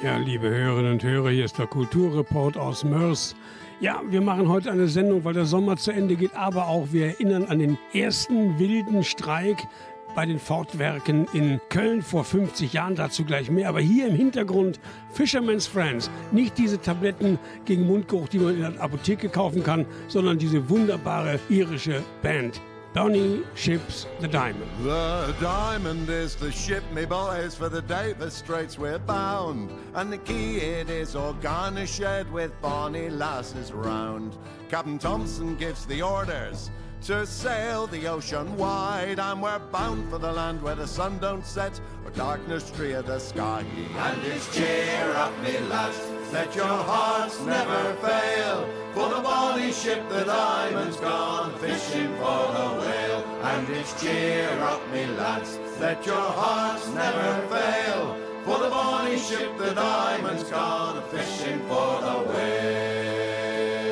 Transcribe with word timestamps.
Ja, 0.00 0.16
liebe 0.16 0.48
Hörerinnen 0.48 0.92
und 0.92 1.02
Hörer, 1.02 1.30
hier 1.30 1.44
ist 1.44 1.58
der 1.58 1.66
Kulturreport 1.66 2.56
aus 2.56 2.84
Mörs. 2.84 3.34
Ja, 3.80 4.00
wir 4.08 4.20
machen 4.20 4.48
heute 4.48 4.70
eine 4.70 4.86
Sendung, 4.86 5.24
weil 5.24 5.34
der 5.34 5.44
Sommer 5.44 5.76
zu 5.76 5.90
Ende 5.90 6.14
geht, 6.14 6.36
aber 6.36 6.68
auch 6.68 6.92
wir 6.92 7.06
erinnern 7.06 7.46
an 7.46 7.58
den 7.58 7.76
ersten 7.92 8.60
wilden 8.60 9.02
Streik 9.02 9.66
bei 10.14 10.24
den 10.24 10.38
Fortwerken 10.38 11.26
in 11.32 11.60
Köln 11.68 12.02
vor 12.02 12.22
50 12.22 12.72
Jahren, 12.72 12.94
dazu 12.94 13.24
gleich 13.24 13.50
mehr. 13.50 13.68
Aber 13.68 13.80
hier 13.80 14.06
im 14.06 14.14
Hintergrund 14.14 14.78
Fisherman's 15.10 15.66
Friends. 15.66 16.08
Nicht 16.30 16.56
diese 16.58 16.80
Tabletten 16.80 17.36
gegen 17.64 17.84
Mundgeruch, 17.84 18.28
die 18.28 18.38
man 18.38 18.54
in 18.54 18.60
der 18.60 18.80
Apotheke 18.80 19.28
kaufen 19.28 19.64
kann, 19.64 19.84
sondern 20.06 20.38
diese 20.38 20.70
wunderbare 20.70 21.40
irische 21.48 22.04
Band. 22.22 22.60
Donny 22.98 23.44
ships 23.54 24.08
the 24.18 24.26
diamond. 24.26 24.68
The 24.82 25.32
diamond 25.40 26.10
is 26.10 26.34
the 26.34 26.50
ship, 26.50 26.82
me 26.90 27.04
boys, 27.04 27.54
for 27.54 27.68
the 27.68 27.80
Davis 27.80 28.34
Straits 28.34 28.76
we're 28.76 28.98
bound. 28.98 29.70
And 29.94 30.12
the 30.12 30.18
key 30.18 30.56
it 30.56 30.90
is 30.90 31.14
all 31.14 31.34
garnished 31.34 32.02
with 32.32 32.60
bonny 32.60 33.08
lasses 33.08 33.70
round. 33.70 34.36
Captain 34.68 34.98
Thompson 34.98 35.56
gives 35.56 35.86
the 35.86 36.02
orders 36.02 36.72
to 37.02 37.24
sail 37.24 37.86
the 37.86 38.08
ocean 38.08 38.56
wide, 38.56 39.20
and 39.20 39.40
we're 39.40 39.60
bound 39.70 40.10
for 40.10 40.18
the 40.18 40.32
land 40.32 40.60
where 40.60 40.74
the 40.74 40.88
sun 40.88 41.20
don't 41.20 41.46
set 41.46 41.80
or 42.04 42.10
darkness 42.10 42.68
tread 42.72 43.06
the 43.06 43.20
sky. 43.20 43.64
And 43.96 44.24
it's 44.24 44.52
cheer 44.52 45.12
up, 45.14 45.32
me 45.44 45.56
lads, 45.68 46.17
let 46.32 46.54
your 46.54 46.66
hearts 46.66 47.40
never 47.40 47.94
fail, 47.96 48.68
for 48.92 49.08
the 49.08 49.20
bonny 49.20 49.72
ship, 49.72 50.08
the 50.08 50.24
diamond's 50.24 50.96
gone 50.96 51.56
fishing 51.58 52.08
for 52.16 52.52
the 52.52 52.68
whale. 52.80 53.24
And 53.42 53.68
it's 53.70 54.00
cheer 54.00 54.50
up, 54.60 54.82
me 54.92 55.06
lads, 55.06 55.58
let 55.80 56.04
your 56.04 56.16
hearts 56.16 56.88
never 56.88 57.46
fail, 57.48 58.16
for 58.44 58.58
the 58.58 58.68
bonny 58.68 59.18
ship, 59.18 59.56
the 59.58 59.74
diamond's 59.74 60.44
gone 60.44 61.02
fishing 61.10 61.60
for 61.60 62.00
the 62.00 62.18
whale. 62.28 63.88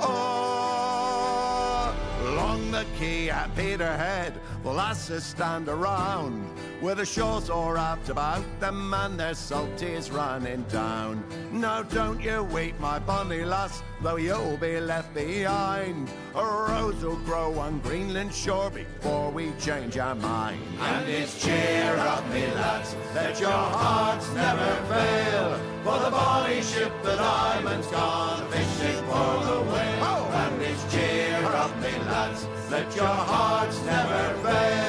Oh, 0.00 1.94
Along 2.22 2.70
the 2.70 2.86
quay 2.96 3.30
at 3.30 3.54
Peterhead, 3.56 4.40
the 4.62 4.70
lasses 4.70 5.24
stand 5.24 5.68
around. 5.68 6.48
With 6.80 6.98
the 6.98 7.04
shores 7.04 7.50
all 7.50 7.72
wrapped 7.72 8.08
about 8.08 8.44
them 8.60 8.94
and 8.94 9.18
their 9.18 9.32
salties 9.34 10.12
running 10.12 10.62
down. 10.64 11.24
Now 11.50 11.82
don't 11.82 12.20
you 12.20 12.44
weep, 12.44 12.78
my 12.78 13.00
bonny 13.00 13.44
lass, 13.44 13.82
though 14.00 14.14
you'll 14.14 14.56
be 14.58 14.78
left 14.78 15.12
behind. 15.12 16.08
A 16.36 16.44
rose 16.44 17.02
will 17.02 17.16
grow 17.16 17.58
on 17.58 17.80
Greenland 17.80 18.32
shore 18.32 18.70
before 18.70 19.32
we 19.32 19.50
change 19.58 19.98
our 19.98 20.14
mind. 20.14 20.62
And 20.78 21.08
it's 21.08 21.44
cheer 21.44 21.96
up, 21.96 22.24
me 22.32 22.46
lads, 22.46 22.94
let 23.12 23.40
your 23.40 23.50
hearts 23.50 24.32
never 24.34 24.72
fail. 24.86 25.58
For 25.82 25.98
the 25.98 26.10
bonny 26.12 26.62
ship, 26.62 26.92
the 27.02 27.16
diamond's 27.16 27.88
gone 27.88 28.48
fishing 28.52 29.02
for 29.06 29.44
the 29.46 29.62
whale. 29.62 30.04
Oh. 30.04 30.30
And 30.32 30.62
it's 30.62 30.94
cheer 30.94 31.44
up, 31.44 31.76
me 31.80 31.90
lads, 32.06 32.46
let 32.70 32.94
your 32.94 33.06
hearts 33.06 33.82
never 33.82 34.38
fail. 34.44 34.87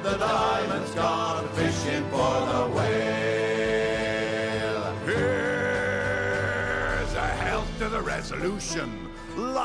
Ship, 0.00 0.12
the 0.12 0.18
diamond's 0.18 0.94
gone 0.94 1.48
fishing 1.50 2.04
for 2.10 2.40
the 2.46 2.68
whale. 2.74 2.94
Here's 5.04 6.44
a 7.14 7.26
health 7.26 7.68
to 7.78 7.88
the 7.88 8.00
resolution. 8.00 9.08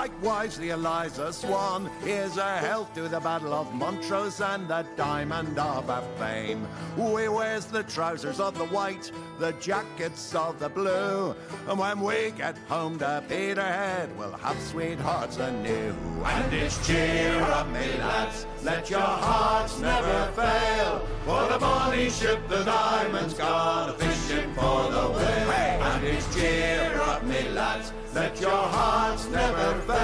Likewise, 0.06 0.56
the 0.60 0.70
Eliza 0.70 1.34
Swan 1.34 1.90
is 2.06 2.38
a 2.38 2.58
health 2.60 2.94
to 2.94 3.10
the 3.10 3.20
Battle 3.20 3.52
of 3.54 3.74
Montrose 3.74 4.40
and 4.40 4.68
the 4.68 4.86
Diamond 4.96 5.58
of 5.58 5.88
her 5.88 6.04
fame. 6.20 6.68
We 6.96 7.28
wears 7.28 7.66
the 7.66 7.82
trousers 7.82 8.40
of 8.40 8.56
the 8.56 8.66
white, 8.66 9.12
the 9.40 9.54
jackets 9.54 10.36
of 10.36 10.60
the 10.60 10.70
blue, 10.70 11.36
and 11.68 11.80
when 11.80 12.02
we 12.02 12.32
get 12.38 12.56
home 12.70 13.00
to 13.00 13.24
Peterhead, 13.28 14.16
we'll 14.16 14.34
have 14.34 14.62
sweethearts 14.62 15.38
anew. 15.38 15.96
And 16.24 16.54
it's 16.54 16.86
cheer 16.86 17.42
up, 17.42 17.68
me 17.70 17.98
lads, 17.98 18.46
let 18.62 18.92
your 18.92 19.00
hearts 19.00 19.80
never 19.80 20.32
fail, 20.34 21.00
for 21.26 21.48
the 21.52 21.58
bonny 21.58 22.12
ship, 22.12 22.48
the 22.48 22.64
Diamond's 22.64 23.34
gone 23.34 23.98
fishing 23.98 24.54
for 24.54 24.92
the 24.92 25.08
whale. 25.10 25.84
And 25.84 26.06
it's 26.06 26.36
cheer 26.36 26.94
up, 27.02 27.24
me 27.24 27.50
lads. 27.50 27.92
Let 28.14 28.40
your 28.40 28.50
hearts 28.50 29.28
never 29.28 29.74
fail, 29.82 29.95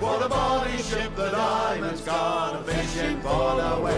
for 0.00 0.18
the 0.18 0.28
bonny 0.28 0.76
ship, 0.82 1.14
the 1.16 1.30
diamond's 1.30 2.00
gone 2.02 2.62
fishing 2.64 3.20
for 3.20 3.56
the 3.56 3.80
whale. 3.80 3.94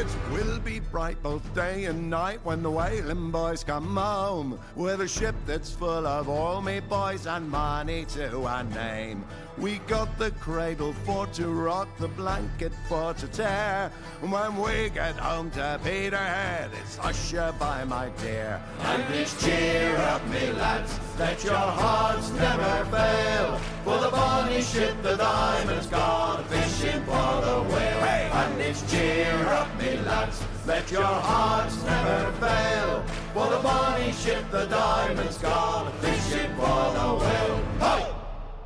It 0.00 0.06
will 0.32 0.58
be 0.60 0.80
bright 0.80 1.22
both 1.22 1.54
day 1.54 1.84
and 1.84 2.10
night 2.10 2.40
when 2.44 2.62
the 2.62 2.70
whaling 2.70 3.30
boys 3.30 3.64
come 3.64 3.96
home 3.96 4.58
with 4.76 5.00
a 5.00 5.08
ship 5.08 5.34
that's 5.46 5.70
full 5.70 6.06
of 6.06 6.28
all 6.28 6.60
me 6.60 6.80
boys 6.80 7.26
and 7.26 7.48
money 7.50 8.04
to 8.06 8.44
our 8.44 8.64
name. 8.64 9.24
We 9.58 9.78
got 9.86 10.16
the 10.18 10.30
cradle 10.32 10.92
for 11.04 11.26
to 11.26 11.48
rock, 11.48 11.88
the 11.98 12.08
blanket 12.08 12.72
for 12.88 13.12
to 13.14 13.26
tear. 13.28 13.90
When 14.20 14.56
we 14.56 14.90
get 14.90 15.16
home 15.16 15.50
to 15.52 15.78
Peterhead, 15.84 16.70
it's 16.80 16.98
usher 16.98 17.52
by, 17.58 17.84
my 17.84 18.08
dear. 18.22 18.62
And 18.80 19.14
it's 19.14 19.42
cheer 19.42 19.96
up, 19.96 20.26
me 20.28 20.52
lads, 20.52 20.98
let 21.18 21.44
your 21.44 21.54
hearts 21.54 22.30
never 22.30 22.84
fail. 22.90 23.58
For 23.84 23.98
the 23.98 24.10
bonny 24.10 24.62
ship, 24.62 24.94
the 25.02 25.16
diamond's 25.16 25.86
gone 25.88 26.44
fishing 26.44 27.02
for 27.04 27.40
the 27.42 27.62
whale. 27.68 28.00
Hey! 28.00 28.30
And 28.32 28.60
it's 28.60 28.90
cheer 28.90 29.34
up, 29.48 29.68
me 29.78 29.98
lads, 29.98 30.42
let 30.66 30.90
your 30.90 31.02
hearts 31.02 31.82
never 31.84 32.32
fail. 32.32 33.02
For 33.34 33.50
the 33.50 33.58
bonny 33.62 34.12
ship, 34.12 34.44
the 34.50 34.66
diamond's 34.66 35.38
gone 35.38 35.92
fishing 36.00 36.50
for 36.54 36.92
the 36.94 37.14
whale. 37.20 37.64
Hey! 37.80 38.09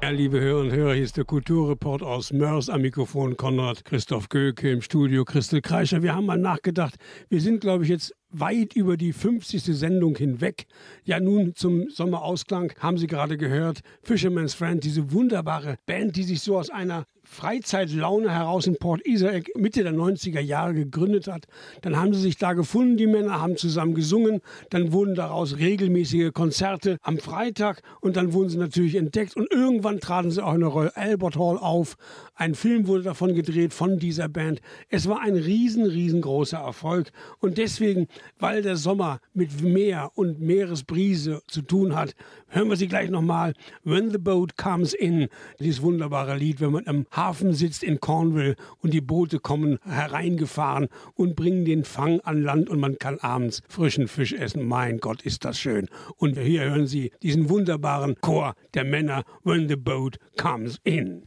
Ja, 0.05 0.11
liebe 0.11 0.39
Hörer 0.39 0.61
und 0.61 0.71
Hörer, 0.71 0.93
hier 0.93 1.03
ist 1.03 1.17
der 1.17 1.25
Kulturreport 1.25 2.03
aus 2.03 2.31
Mörs 2.31 2.69
am 2.69 2.83
Mikrofon 2.83 3.39
Konrad 3.39 3.87
Christoph 3.87 4.29
Göke 4.29 4.71
im 4.71 4.83
Studio 4.83 5.25
Christel 5.25 5.63
Kreischer. 5.63 6.03
Wir 6.03 6.15
haben 6.15 6.27
mal 6.27 6.37
nachgedacht, 6.37 6.97
wir 7.31 7.41
sind, 7.41 7.63
glaube 7.63 7.85
ich, 7.85 7.89
jetzt 7.89 8.15
weit 8.39 8.75
über 8.75 8.97
die 8.97 9.13
50. 9.13 9.63
Sendung 9.65 10.17
hinweg. 10.17 10.67
Ja, 11.05 11.21
nun 11.21 11.55
zum 11.55 11.89
Sommerausklang 11.91 12.73
haben 12.79 12.99
Sie 12.99 13.07
gerade 13.07 13.37
gehört, 13.37 13.81
Fisherman's 14.03 14.55
Friend, 14.55 14.83
diese 14.83 15.13
wunderbare 15.13 15.77
Band, 15.87 16.17
die 16.17 16.25
sich 16.25 16.41
so 16.41 16.59
aus 16.59 16.71
einer 16.71 17.07
Freizeitlaune 17.25 18.31
heraus 18.31 18.67
in 18.67 18.77
Port 18.77 19.05
Isaac 19.07 19.51
Mitte 19.57 19.83
der 19.83 19.95
90er 19.95 20.41
Jahre 20.41 20.75
gegründet 20.75 21.27
hat. 21.27 21.47
Dann 21.81 21.97
haben 21.97 22.13
sie 22.13 22.21
sich 22.21 22.37
da 22.37 22.53
gefunden, 22.53 22.97
die 22.97 23.07
Männer 23.07 23.41
haben 23.41 23.57
zusammen 23.57 23.95
gesungen, 23.95 24.41
dann 24.71 24.93
wurden 24.93 25.15
daraus 25.15 25.59
regelmäßige 25.59 26.33
Konzerte 26.33 26.99
am 27.03 27.19
Freitag 27.19 27.83
und 28.01 28.17
dann 28.17 28.33
wurden 28.35 28.51
sie 28.51 28.59
natürlich 28.59 28.97
entdeckt 28.97 29.37
und 29.37 29.51
irgendwann 29.51 30.01
traten 30.01 30.31
sie 30.31 30.45
auch 30.45 30.55
in 30.55 30.61
der 30.61 30.69
Royal 30.69 30.93
Albert 30.95 31.37
Hall 31.37 31.57
auf. 31.59 31.97
Ein 32.35 32.55
Film 32.55 32.87
wurde 32.87 33.05
davon 33.05 33.35
gedreht 33.35 33.73
von 33.73 33.99
dieser 33.99 34.29
Band. 34.29 34.61
Es 34.91 35.09
war 35.09 35.21
ein 35.21 35.35
riesen, 35.35 35.87
riesengroßer 35.87 36.59
Erfolg 36.59 37.11
und 37.41 37.59
deswegen, 37.59 38.07
weil 38.39 38.63
der 38.63 38.77
Sommer 38.77 39.21
mit 39.33 39.63
Meer 39.63 40.11
und 40.15 40.41
Meeresbrise 40.41 41.43
zu 41.47 41.63
tun 41.63 41.95
hat, 41.95 42.15
hören 42.49 42.69
wir 42.69 42.77
sie 42.77 42.89
gleich 42.89 43.11
nochmal. 43.11 43.55
When 43.83 44.11
the 44.11 44.19
Boat 44.19 44.57
Comes 44.57 44.95
In, 44.95 45.29
dieses 45.59 45.83
wunderbare 45.83 46.37
Lied, 46.37 46.61
wenn 46.61 46.73
man 46.73 46.87
am 46.87 47.07
Hafen 47.11 47.53
sitzt 47.53 47.83
in 47.83 48.01
Cornwall 48.01 48.57
und 48.81 48.93
die 48.93 49.01
Boote 49.01 49.39
kommen 49.39 49.79
hereingefahren 49.85 50.89
und 51.15 51.37
bringen 51.37 51.65
den 51.65 51.85
Fang 51.85 52.21
an 52.21 52.43
Land 52.43 52.69
und 52.69 52.81
man 52.81 52.99
kann 52.99 53.19
abends 53.19 53.63
frischen 53.69 54.09
Fisch 54.09 54.33
essen. 54.33 54.67
Mein 54.67 54.99
Gott, 54.99 55.23
ist 55.23 55.45
das 55.45 55.59
schön. 55.59 55.89
Und 56.17 56.39
hier 56.39 56.65
hören 56.65 56.87
Sie 56.87 57.13
diesen 57.23 57.49
wunderbaren 57.49 58.17
Chor 58.21 58.55
der 58.75 58.85
Männer 58.85 59.25
When 59.43 59.69
the 59.69 59.77
Boat 59.77 60.19
Comes 60.37 60.79
In. 60.85 61.27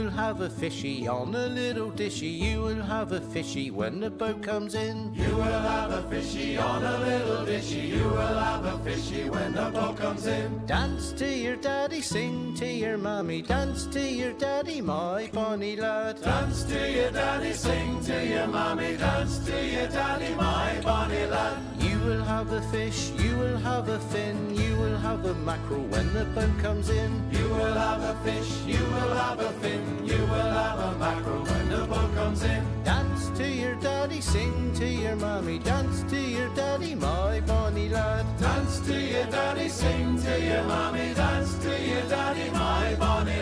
Have 0.00 0.40
a 0.40 0.48
fishy 0.48 1.06
on 1.06 1.34
a 1.34 1.46
little 1.46 1.90
dishy. 1.90 2.38
You 2.38 2.62
will 2.62 2.82
have 2.82 3.12
a 3.12 3.20
fishy 3.20 3.70
when 3.70 4.00
the 4.00 4.10
boat 4.10 4.42
comes 4.42 4.74
in. 4.74 5.14
You 5.14 5.36
will 5.36 5.42
have 5.42 5.90
a 5.90 6.02
fishy 6.08 6.56
on 6.56 6.84
a 6.84 6.98
little 6.98 7.44
dishy. 7.44 7.88
You 7.88 8.04
will 8.04 8.38
have 8.38 8.64
a 8.64 8.78
fishy 8.78 9.28
when 9.28 9.52
the 9.52 9.70
boat 9.70 9.96
comes 9.96 10.26
in. 10.26 10.64
Dance 10.66 11.12
to 11.12 11.26
your 11.26 11.56
daddy, 11.56 12.00
sing 12.00 12.54
to 12.54 12.66
your 12.66 12.96
mommy. 12.96 13.42
Dance 13.42 13.86
to 13.86 14.00
your 14.00 14.32
daddy, 14.32 14.80
my 14.80 15.28
bonny 15.32 15.76
lad. 15.76 16.22
Dance 16.22 16.64
to 16.64 16.90
your 16.90 17.10
daddy, 17.10 17.52
sing 17.52 18.00
to 18.04 18.26
your 18.26 18.46
mommy. 18.46 18.96
Dance 18.96 19.38
to 19.46 19.66
your 19.66 19.88
daddy, 19.88 20.34
my 20.34 20.80
bonny 20.82 21.26
lad. 21.26 21.58
You 21.80 21.91
will 22.04 22.24
have 22.24 22.52
a 22.52 22.62
fish, 22.62 23.10
you 23.18 23.36
will 23.36 23.56
have 23.58 23.88
a 23.88 23.98
fin, 23.98 24.36
you 24.54 24.76
will 24.76 24.96
have 24.96 25.24
a 25.24 25.34
mackerel 25.34 25.84
when 25.84 26.12
the 26.12 26.24
boat 26.26 26.58
comes 26.60 26.90
in. 26.90 27.10
You 27.30 27.48
will 27.48 27.74
have 27.74 28.02
a 28.02 28.14
fish, 28.24 28.50
you 28.66 28.82
will 28.84 29.14
have 29.14 29.40
a 29.40 29.52
fin, 29.60 29.82
you 30.04 30.18
will 30.18 30.52
have 30.62 30.78
a 30.78 30.98
mackerel 30.98 31.44
when 31.44 31.68
the 31.68 31.86
boat 31.86 32.14
comes 32.14 32.42
in. 32.42 32.64
Dance 32.84 33.30
to 33.38 33.46
your 33.48 33.74
daddy, 33.76 34.20
sing 34.20 34.72
to 34.74 34.86
your 34.86 35.16
mommy, 35.16 35.58
dance 35.58 36.02
to 36.10 36.16
your 36.20 36.48
daddy, 36.54 36.94
my 36.94 37.40
bonny 37.40 37.88
lad. 37.88 38.26
Dance 38.38 38.80
to 38.80 39.00
your 39.00 39.26
daddy, 39.26 39.68
sing 39.68 40.20
to 40.22 40.40
your 40.40 40.64
mommy, 40.64 41.14
dance 41.14 41.54
to 41.58 41.70
your 41.88 42.02
daddy, 42.08 42.50
my 42.50 42.94
bonny 42.98 43.41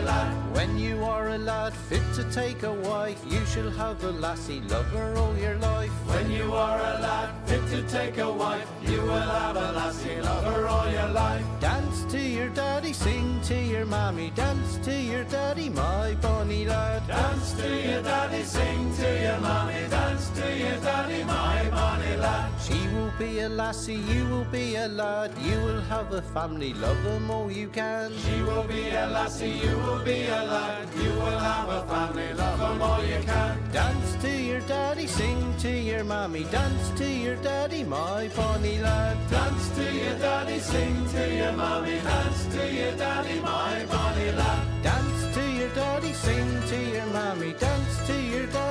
When 0.61 0.77
you 0.77 1.03
are 1.03 1.29
a 1.29 1.39
lad 1.39 1.73
fit 1.73 2.03
to 2.13 2.23
take 2.25 2.61
a 2.61 2.71
wife, 2.71 3.19
you 3.27 3.43
shall 3.47 3.71
have 3.71 4.03
a 4.03 4.11
lassie, 4.11 4.61
love 4.69 4.85
her 4.91 5.17
all 5.17 5.35
your 5.35 5.55
life. 5.55 5.89
When 6.05 6.29
you 6.29 6.53
are 6.53 6.77
a 6.77 7.01
lad 7.01 7.29
fit 7.47 7.65
to 7.71 7.81
take 7.89 8.19
a 8.19 8.31
wife, 8.31 8.69
you 8.83 9.01
will 9.01 9.31
have 9.41 9.55
a 9.55 9.71
lassie, 9.71 10.21
love 10.21 10.43
her 10.43 10.67
all 10.67 10.87
your 10.91 11.07
life. 11.07 11.43
Dance 11.59 12.05
to 12.11 12.19
your 12.19 12.49
daddy, 12.49 12.93
sing 12.93 13.41
to 13.45 13.55
your 13.55 13.87
mommy, 13.87 14.29
dance 14.35 14.77
to 14.85 14.93
your 14.93 15.23
daddy, 15.23 15.69
my 15.69 16.13
bonny 16.21 16.65
lad. 16.65 17.07
Dance 17.07 17.53
to 17.53 17.67
your 17.67 18.03
daddy, 18.03 18.43
sing 18.43 18.95
to 18.97 19.09
your 19.19 19.39
mommy, 19.39 19.87
dance 19.89 20.29
to 20.29 20.45
your 20.55 20.77
daddy, 20.81 21.23
my 21.23 21.69
bonny 21.71 22.17
lad. 22.17 22.51
She 22.61 22.87
will 22.93 23.11
be 23.17 23.39
a 23.39 23.49
lassie, 23.49 23.95
you 24.13 24.27
will 24.27 24.49
be 24.51 24.75
a 24.75 24.87
lad, 24.87 25.31
you 25.41 25.57
will 25.65 25.81
have 25.81 26.13
a 26.13 26.21
family, 26.21 26.75
love 26.75 27.01
them 27.03 27.31
all 27.31 27.51
you 27.51 27.67
can. 27.69 28.11
She 28.19 28.43
will 28.43 28.63
be 28.63 28.89
a 28.89 29.07
lassie, 29.07 29.49
you 29.49 29.75
will 29.77 30.03
be 30.05 30.27
a 30.27 30.43
lad, 30.43 30.50
you 30.51 31.09
will 31.09 31.39
have 31.39 31.69
a 31.69 31.85
family, 31.87 32.33
love 32.33 32.59
them 32.59 32.81
all 32.81 33.03
you 33.03 33.19
can. 33.23 33.57
Dance 33.71 34.15
to 34.21 34.29
your 34.29 34.59
daddy, 34.61 35.07
sing 35.07 35.55
to 35.59 35.69
your 35.69 36.03
mommy, 36.03 36.43
dance 36.45 36.89
to 36.97 37.09
your 37.09 37.35
daddy, 37.37 37.83
my 37.83 38.27
bonny 38.35 38.79
lad. 38.79 39.17
Dance 39.29 39.69
to 39.75 39.83
your 39.83 40.17
daddy, 40.19 40.59
sing 40.59 41.07
to 41.13 41.35
your 41.35 41.53
mommy, 41.53 41.99
dance 42.01 42.45
to 42.47 42.73
your 42.73 42.91
daddy, 42.97 43.39
my 43.39 43.85
bonny 43.85 44.31
lad. 44.31 44.83
Dance 44.83 45.35
to 45.35 45.51
your 45.51 45.69
daddy, 45.69 46.13
sing 46.13 46.61
to 46.67 46.77
your 46.95 47.05
mommy, 47.07 47.53
dance 47.53 48.07
to 48.07 48.21
your 48.21 48.47
daddy, 48.47 48.70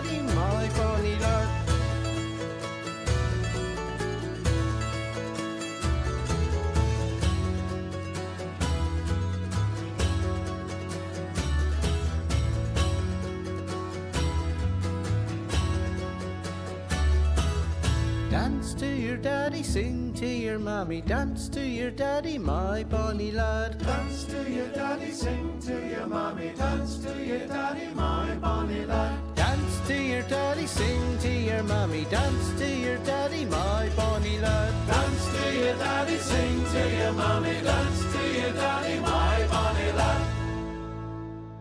Dance 18.71 18.83
to 18.83 18.97
your 18.97 19.17
daddy, 19.17 19.63
sing 19.65 20.15
to 20.15 20.27
your 20.27 20.61
mommy, 20.61 21.01
dance 21.01 21.49
to 21.49 21.61
your 21.61 21.91
daddy, 21.91 22.39
my 22.39 22.85
bonny 22.85 23.33
lad. 23.33 23.77
Dance 23.79 24.23
to 24.27 24.49
your 24.49 24.69
daddy, 24.69 25.11
sing 25.11 25.59
to 25.63 25.89
your 25.89 26.07
mommy, 26.07 26.53
dance 26.57 26.99
to 26.99 27.27
your 27.27 27.49
daddy, 27.49 27.93
my 27.95 28.33
bonny 28.37 28.87
lad. 28.87 29.35
Dance 29.35 29.81
to 29.89 30.01
your 30.01 30.23
daddy, 30.23 30.69
sing 30.69 31.19
to 31.19 31.33
your 31.33 31.65
mommy, 31.65 32.05
dance 32.11 32.53
to 32.61 32.69
your 32.69 32.99
daddy, 32.99 33.45
my 33.47 33.89
bonny 33.97 34.39
lad. 34.39 34.73
Dance 34.87 35.27
to 35.35 35.59
your 35.59 35.75
daddy, 35.75 36.19
sing 36.19 36.65
to 36.67 36.97
your 36.97 37.13
mommy, 37.13 37.61
dance 37.63 38.13
to 38.13 38.41
your 38.41 38.53
daddy, 38.53 39.01
my 39.01 39.47
bonny 39.51 39.93
lad. 39.99 40.40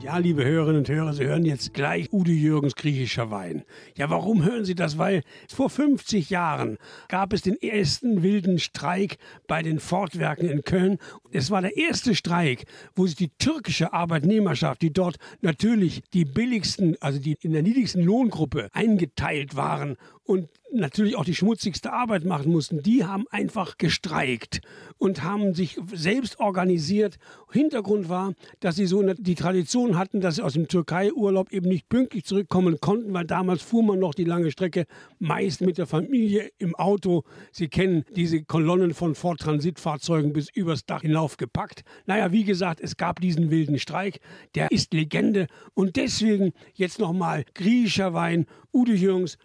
Ja, 0.01 0.17
liebe 0.17 0.45
Hörerinnen 0.45 0.77
und 0.77 0.89
Hörer, 0.89 1.11
Sie 1.11 1.25
hören 1.25 1.43
jetzt 1.43 1.73
gleich 1.73 2.13
Udo 2.13 2.31
Jürgens 2.31 2.75
griechischer 2.75 3.31
Wein. 3.31 3.65
Ja, 3.97 4.09
warum 4.09 4.45
hören 4.45 4.63
Sie 4.63 4.73
das? 4.73 4.97
Weil 4.97 5.23
vor 5.53 5.69
50 5.69 6.29
Jahren 6.29 6.77
gab 7.09 7.33
es 7.33 7.41
den 7.41 7.61
ersten 7.61 8.23
wilden 8.23 8.59
Streik 8.59 9.17
bei 9.45 9.61
den 9.61 9.79
Fortwerken 9.81 10.47
in 10.47 10.61
Köln. 10.61 10.99
Es 11.31 11.51
war 11.51 11.61
der 11.61 11.75
erste 11.75 12.15
Streik, 12.15 12.65
wo 12.95 13.07
sich 13.07 13.17
die 13.17 13.31
türkische 13.39 13.91
Arbeitnehmerschaft, 13.91 14.81
die 14.81 14.93
dort 14.93 15.17
natürlich 15.41 16.01
die 16.13 16.23
billigsten, 16.23 16.95
also 17.01 17.19
die 17.19 17.35
in 17.41 17.51
der 17.51 17.63
niedrigsten 17.63 18.01
Lohngruppe 18.01 18.69
eingeteilt 18.71 19.57
waren 19.57 19.97
und 20.29 20.47
natürlich 20.71 21.15
auch 21.15 21.25
die 21.25 21.33
schmutzigste 21.33 21.91
Arbeit 21.91 22.23
machen 22.23 22.51
mussten, 22.51 22.83
die 22.83 23.03
haben 23.03 23.25
einfach 23.31 23.79
gestreikt 23.79 24.61
und 24.99 25.23
haben 25.23 25.55
sich 25.55 25.79
selbst 25.91 26.39
organisiert. 26.39 27.17
Hintergrund 27.51 28.09
war, 28.09 28.33
dass 28.59 28.75
sie 28.75 28.85
so 28.85 28.99
eine, 28.99 29.15
die 29.15 29.33
Tradition 29.33 29.97
hatten, 29.97 30.21
dass 30.21 30.35
sie 30.35 30.43
aus 30.43 30.53
dem 30.53 30.67
Türkei-Urlaub 30.67 31.51
eben 31.51 31.67
nicht 31.67 31.89
pünktlich 31.89 32.25
zurückkommen 32.25 32.79
konnten, 32.79 33.11
weil 33.11 33.25
damals 33.25 33.63
fuhr 33.63 33.81
man 33.81 33.97
noch 33.97 34.13
die 34.13 34.23
lange 34.23 34.51
Strecke 34.51 34.85
meist 35.17 35.61
mit 35.61 35.79
der 35.79 35.87
Familie 35.87 36.51
im 36.59 36.75
Auto. 36.75 37.23
Sie 37.51 37.67
kennen 37.67 38.05
diese 38.15 38.43
Kolonnen 38.43 38.93
von 38.93 39.15
Ford-Transitfahrzeugen 39.15 40.31
bis 40.31 40.49
übers 40.53 40.85
Dach 40.85 41.01
hinauf 41.01 41.37
gepackt. 41.37 41.83
Naja, 42.05 42.31
wie 42.31 42.43
gesagt, 42.43 42.81
es 42.81 42.97
gab 42.97 43.19
diesen 43.19 43.49
wilden 43.49 43.79
Streik, 43.79 44.19
der 44.53 44.69
ist 44.69 44.93
Legende 44.93 45.47
und 45.73 45.95
deswegen 45.95 46.53
jetzt 46.75 46.99
nochmal 46.99 47.45
griechischer 47.55 48.13
Wein, 48.13 48.45
Udo 48.71 48.91
Jürgens 48.91 49.39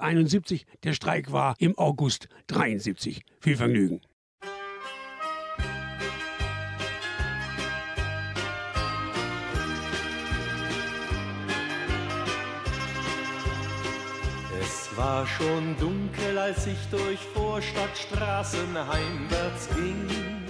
1971. 0.00 0.66
Der 0.82 0.92
Streik 0.92 1.32
war 1.32 1.54
im 1.58 1.76
August 1.78 2.28
73. 2.48 3.24
Viel 3.40 3.56
Vergnügen. 3.56 4.00
Es 14.60 14.96
war 14.96 15.26
schon 15.26 15.76
dunkel, 15.78 16.38
als 16.38 16.66
ich 16.66 16.78
durch 16.90 17.18
Vorstadtstraßen 17.34 18.76
heimwärts 18.76 19.68
ging. 19.74 20.43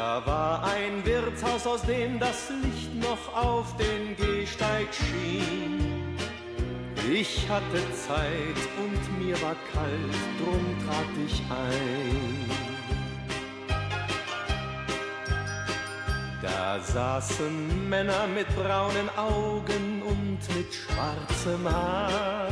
Da 0.00 0.24
war 0.24 0.64
ein 0.64 1.04
Wirtshaus, 1.04 1.66
aus 1.66 1.82
dem 1.82 2.18
das 2.18 2.48
Licht 2.48 2.94
noch 2.94 3.36
auf 3.36 3.76
den 3.76 4.16
Gehsteig 4.16 4.88
schien. 4.94 6.16
Ich 7.12 7.46
hatte 7.50 7.82
Zeit 8.06 8.60
und 8.78 9.22
mir 9.22 9.34
war 9.42 9.54
kalt, 9.74 10.16
drum 10.42 10.64
trat 10.86 11.04
ich 11.26 11.42
ein. 11.50 12.50
Da 16.40 16.80
saßen 16.80 17.90
Männer 17.90 18.26
mit 18.34 18.48
braunen 18.56 19.10
Augen 19.18 20.02
und 20.02 20.38
mit 20.56 20.72
schwarzem 20.72 21.70
Haar. 21.70 22.48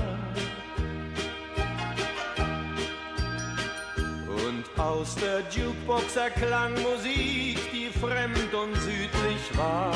Und 4.48 4.64
aus 4.80 5.14
der 5.16 5.40
Jukebox 5.50 6.16
erklang 6.16 6.72
Musik, 6.72 7.58
die 7.70 7.90
fremd 8.00 8.54
und 8.54 8.74
südlich 8.76 9.58
war. 9.58 9.92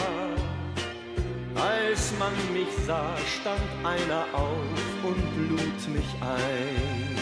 Als 1.54 2.12
man 2.19 2.32
mich 2.52 2.69
sah, 2.87 3.16
stand 3.26 3.60
einer 3.82 4.26
auf 4.34 5.04
und 5.04 5.49
lud 5.49 5.88
mich 5.88 6.14
ein. 6.21 7.22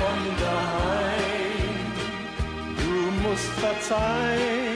Von 0.00 0.20
daheim. 0.40 1.76
Du 2.78 3.28
musst 3.28 3.50
verzeihen. 3.60 4.69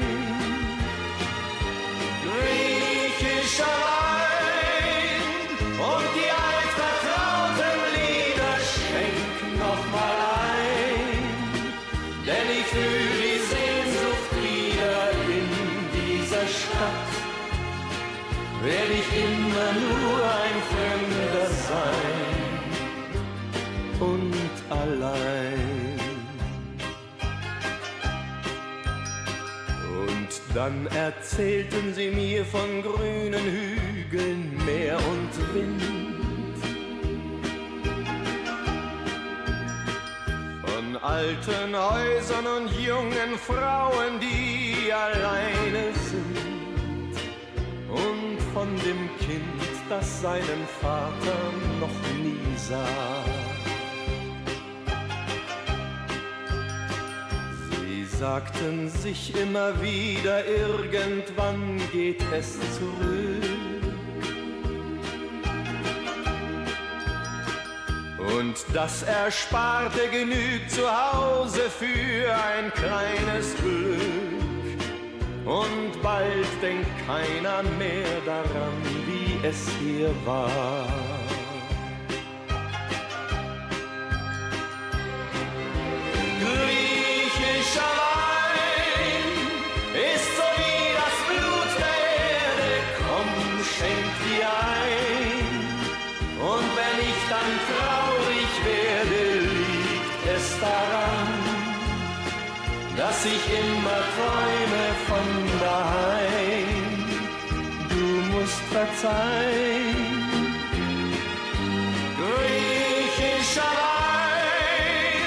Dann 30.55 30.87
erzählten 30.87 31.93
sie 31.95 32.11
mir 32.11 32.45
von 32.45 32.81
grünen 32.81 33.45
Hügeln, 33.45 34.57
Meer 34.65 34.97
und 34.97 35.55
Wind. 35.55 35.83
Von 40.65 40.97
alten 41.03 41.75
Häusern 41.77 42.47
und 42.47 42.71
jungen 42.81 43.37
Frauen, 43.37 44.21
die 44.21 44.93
alleine 44.93 45.93
sind. 46.09 47.17
Und 47.89 48.41
von 48.53 48.69
dem 48.77 49.11
Kind, 49.19 49.61
das 49.89 50.23
seinen 50.23 50.69
Vater 50.81 51.39
noch 51.81 52.23
nie 52.23 52.57
sah. 52.57 53.34
Sagten 58.25 58.89
sich 58.89 59.39
immer 59.39 59.71
wieder, 59.83 60.47
irgendwann 60.47 61.79
geht 61.93 62.23
es 62.33 62.57
zurück. 62.79 63.45
Und 68.35 68.55
das 68.73 69.03
Ersparte 69.03 70.09
genügt 70.11 70.71
zu 70.71 70.85
Hause 70.91 71.65
für 71.69 72.35
ein 72.35 72.73
kleines 72.73 73.55
Glück. 73.57 74.81
Und 75.45 76.03
bald 76.03 76.49
denkt 76.63 76.89
keiner 77.07 77.63
mehr 77.79 78.09
daran, 78.25 78.75
wie 79.07 79.47
es 79.47 79.69
hier 79.83 80.11
war. 80.25 81.24
Musst 109.05 109.15
verzeihen. 109.15 109.97
Griechischer 112.19 113.75
Wein 113.83 115.27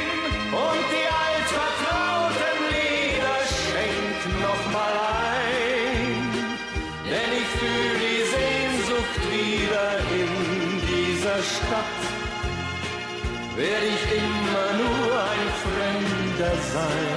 und 0.51 0.86
die 0.93 1.07
altvertrauten 1.25 2.57
Lieder 2.74 3.39
schenk 3.62 4.19
noch 4.41 4.63
mal 4.74 4.96
ein, 5.34 6.24
denn 7.05 7.31
ich 7.41 7.50
fühle 7.60 7.98
die 8.05 8.24
Sehnsucht 8.36 9.15
wieder 9.31 9.89
in 10.22 10.31
dieser 10.88 11.39
Stadt. 11.43 12.00
Werde 13.55 13.88
ich 13.88 14.03
immer 14.17 14.67
nur 14.81 15.07
ein 15.34 15.48
Fremder 15.63 16.55
sein 16.74 17.17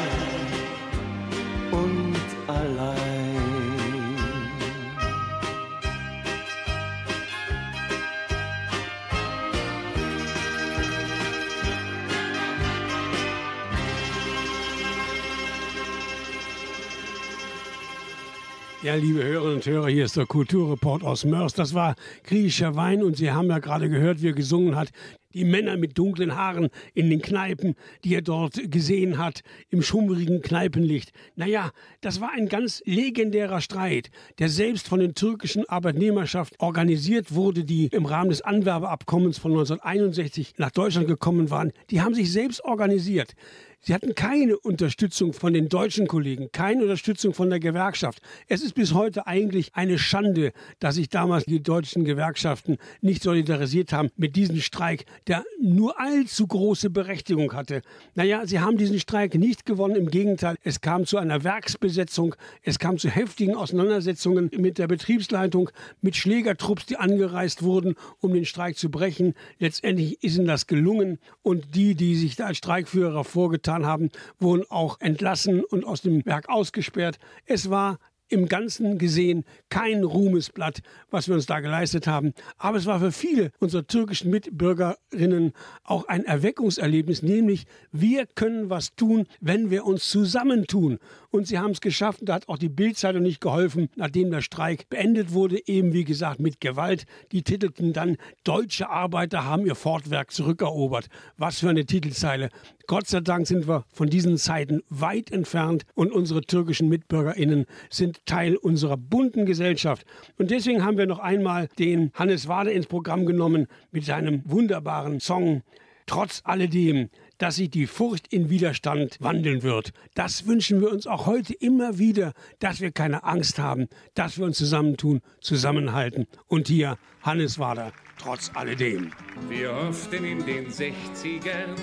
Ja, 18.83 18.95
liebe 18.95 19.23
Hörerinnen 19.23 19.57
und 19.57 19.67
Hörer, 19.67 19.89
hier 19.89 20.07
ist 20.07 20.17
der 20.17 20.25
Kulturreport 20.25 21.05
aus 21.05 21.27
Mörs. 21.27 21.53
Das 21.53 21.75
war 21.75 21.97
griechischer 22.25 22.77
Wein 22.77 23.03
und 23.03 23.15
Sie 23.15 23.31
haben 23.31 23.51
ja 23.51 23.59
gerade 23.59 23.91
gehört, 23.91 24.23
wie 24.23 24.29
er 24.29 24.33
gesungen 24.33 24.75
hat 24.75 24.91
die 25.35 25.45
Männer 25.45 25.77
mit 25.77 25.97
dunklen 25.97 26.37
Haaren 26.37 26.69
in 26.95 27.11
den 27.11 27.23
Kneipen, 27.23 27.75
die 28.05 28.15
er 28.15 28.23
dort 28.23 28.71
gesehen 28.71 29.19
hat, 29.19 29.43
im 29.71 29.83
schummrigen 29.83 30.43
Kneipenlicht. 30.43 31.13
Naja, 31.37 31.71
das 32.01 32.21
war 32.21 32.31
ein 32.33 32.49
ganz 32.49 32.83
legendärer 32.85 33.61
Streit, 33.61 34.11
der 34.39 34.49
selbst 34.49 34.89
von 34.89 35.01
den 35.01 35.15
türkischen 35.15 35.69
Arbeitnehmerschaft 35.69 36.55
organisiert 36.59 37.35
wurde, 37.35 37.65
die 37.65 37.87
im 37.87 38.07
Rahmen 38.07 38.31
des 38.31 38.43
Anwerbeabkommens 38.43 39.39
von 39.39 39.53
1961 39.53 40.55
nach 40.57 40.71
Deutschland 40.71 41.07
gekommen 41.07 41.51
waren. 41.51 41.73
Die 41.91 42.01
haben 42.01 42.15
sich 42.15 42.33
selbst 42.33 42.65
organisiert. 42.65 43.35
Sie 43.83 43.95
hatten 43.95 44.15
keine 44.15 44.59
Unterstützung 44.59 45.33
von 45.33 45.55
den 45.55 45.71
deutschen 45.71 46.07
Kollegen, 46.07 46.51
keine 46.53 46.83
Unterstützung 46.83 47.33
von 47.33 47.49
der 47.49 47.61
Gewerkschaft. 47.61 48.21
Es 48.47 48.63
ist 48.63 48.75
bis 48.75 48.93
heute 48.93 49.27
eigentlich 49.27 49.75
eine 49.75 49.99
Schande, 49.99 50.53
dass 50.81 50.97
sich 50.97 51.09
damals 51.09 51.47
die 51.47 51.63
deutschen 51.63 52.05
Gewerkschaften 52.05 52.77
nicht 53.01 53.23
solidarisiert 53.23 53.95
haben 53.95 54.11
mit 54.17 54.37
diesem 54.37 54.61
Streik, 54.61 55.07
der 55.29 55.45
nur 55.63 55.99
allzu 55.99 56.47
große 56.47 56.91
Berechtigung 56.91 57.55
hatte. 57.55 57.81
Naja, 58.15 58.47
sie 58.47 58.61
haben 58.61 58.77
diesen 58.77 59.01
Streik 59.01 59.35
nicht 59.37 59.65
gewonnen, 59.65 59.97
im 59.97 60.11
Gegenteil, 60.11 60.57
es 60.63 60.83
kam 60.83 61.07
zu 61.07 61.17
einer 61.17 61.43
Werksbesetzung, 61.43 62.35
es 62.63 62.79
kam 62.79 62.99
zu 62.99 63.09
heftigen 63.09 63.55
Auseinandersetzungen 63.55 64.51
mit 64.59 64.77
der 64.77 64.89
Betriebsleitung, 64.89 65.71
mit 66.03 66.17
Schlägertrupps, 66.17 66.85
die 66.85 66.99
angereist 66.99 67.63
wurden, 67.63 67.95
um 68.19 68.35
den 68.35 68.45
Streik 68.45 68.77
zu 68.77 68.91
brechen. 68.91 69.33
Letztendlich 69.59 70.23
ist 70.23 70.37
ihnen 70.37 70.47
das 70.47 70.67
gelungen 70.67 71.19
und 71.41 71.75
die, 71.75 71.95
die 71.95 72.15
sich 72.15 72.37
da 72.37 72.45
als 72.45 72.59
Streikführer 72.59 73.25
vorgetan 73.25 73.70
getan 73.71 73.87
haben, 73.87 74.11
wurden 74.41 74.65
auch 74.69 75.01
entlassen 75.01 75.63
und 75.63 75.85
aus 75.85 76.03
dem 76.03 76.25
Werk 76.27 76.49
ausgesperrt. 76.49 77.19
Es 77.47 77.71
war 77.71 77.99
im 78.31 78.49
Ganzen 78.49 78.99
gesehen 78.99 79.45
kein 79.69 80.05
Ruhmesblatt, 80.05 80.81
was 81.11 81.29
wir 81.29 81.35
uns 81.35 81.47
da 81.47 81.61
geleistet 81.61 82.07
haben. 82.07 82.33
Aber 82.59 82.79
es 82.79 82.87
war 82.87 83.01
für 83.01 83.13
viele 83.13 83.51
unserer 83.59 83.87
türkischen 83.87 84.31
Mitbürgerinnen 84.31 85.53
auch 85.85 86.07
ein 86.09 86.25
Erweckungserlebnis, 86.25 87.23
nämlich 87.23 87.67
wir 87.93 88.27
können 88.27 88.71
was 88.71 88.95
tun, 88.95 89.27
wenn 89.41 89.71
wir 89.71 89.85
uns 89.85 90.09
zusammentun. 90.09 90.99
Und 91.31 91.47
sie 91.47 91.59
haben 91.59 91.71
es 91.71 91.81
geschafft. 91.81 92.21
Da 92.23 92.35
hat 92.35 92.49
auch 92.49 92.59
die 92.59 92.69
Bildzeitung 92.69 93.23
nicht 93.23 93.41
geholfen, 93.41 93.89
nachdem 93.97 94.31
der 94.31 94.41
Streik 94.41 94.89
beendet 94.89 95.33
wurde, 95.33 95.61
eben 95.67 95.93
wie 95.93 96.05
gesagt 96.05 96.41
mit 96.41 96.61
Gewalt. 96.61 97.07
Die 97.33 97.43
titelten 97.43 97.93
dann, 97.93 98.17
deutsche 98.43 98.89
Arbeiter 98.91 99.45
haben 99.45 99.67
ihr 99.67 99.77
Fortwerk 99.77 100.33
zurückerobert. 100.33 101.09
Was 101.37 101.61
für 101.61 101.69
eine 101.69 101.87
Titelzeile. 101.87 102.51
Gott 102.87 103.07
sei 103.07 103.21
Dank 103.21 103.47
sind 103.47 103.69
wir 103.69 103.85
von 103.93 104.11
diesen 104.11 104.37
Zeiten 104.37 104.83
weit 104.89 105.31
entfernt 105.31 105.85
und 105.95 106.11
unsere 106.11 106.41
türkischen 106.41 106.89
MitbürgerInnen 106.89 107.67
sind 107.89 108.20
Teil 108.27 108.57
unserer 108.57 108.97
bunten 108.97 109.47
Gesellschaft. 109.47 110.07
Und 110.39 110.51
deswegen 110.51 110.85
haben 110.85 110.99
wir 110.99 111.07
noch 111.07 111.19
einmal 111.19 111.69
den 111.79 112.13
Hannes 112.15 112.49
Wade 112.49 112.71
ins 112.71 112.87
Programm 112.87 113.27
genommen 113.27 113.67
mit 113.91 114.05
seinem 114.05 114.43
wunderbaren 114.45 115.21
Song 115.21 115.63
Trotz 116.11 116.41
alledem, 116.43 117.09
dass 117.39 117.55
sich 117.55 117.71
die 117.71 117.87
Furcht 117.87 118.33
in 118.33 118.51
Widerstand 118.51 119.19
wandeln 119.21 119.63
wird. 119.63 119.93
Das 120.15 120.45
wünschen 120.45 120.81
wir 120.81 120.91
uns 120.91 121.07
auch 121.07 121.27
heute 121.27 121.55
immer 121.55 121.99
wieder, 121.99 122.33
dass 122.59 122.81
wir 122.81 122.91
keine 122.91 123.23
Angst 123.23 123.61
haben, 123.61 123.87
dass 124.15 124.37
wir 124.37 124.45
uns 124.45 124.59
zusammentun, 124.59 125.21
zusammenhalten. 125.41 126.27
Und 126.49 126.67
hier 126.67 126.99
Hannes 127.23 127.61
Wader, 127.61 127.93
trotz 128.19 128.51
alledem. 128.55 129.13
Wir 129.49 129.73
hofften 129.73 130.25
in 130.25 130.45
den 130.45 130.67
60ern, 130.67 131.77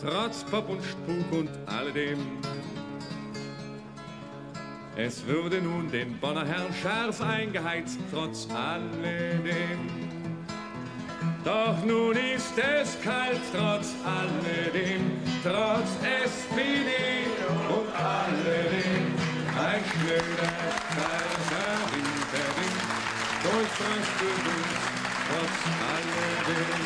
trotz 0.00 0.44
Pop 0.44 0.68
und 0.68 0.80
Spuk 0.84 1.32
und 1.32 1.50
alledem. 1.66 2.18
Es 4.98 5.26
würde 5.26 5.60
nun 5.60 5.90
den 5.90 6.18
Bonner 6.20 6.46
Herrn 6.46 6.72
scharf 6.82 7.20
eingeheizt, 7.20 7.98
trotz 8.10 8.48
alledem. 8.50 9.90
Doch 11.44 11.84
nun 11.84 12.16
ist 12.16 12.54
es 12.56 12.98
kalt 13.02 13.42
trotz 13.52 13.94
alledem, 14.06 15.20
trotz 15.42 15.98
SPD 16.00 17.26
und 17.46 17.94
alledem. 17.94 19.14
Ein 19.54 19.84
schnöder, 19.84 20.52
kalter 20.96 21.76
Winterwind 21.92 22.80
durchfröstet 23.42 24.44
uns 24.56 24.80
trotz 25.28 25.56
alledem. 25.92 26.84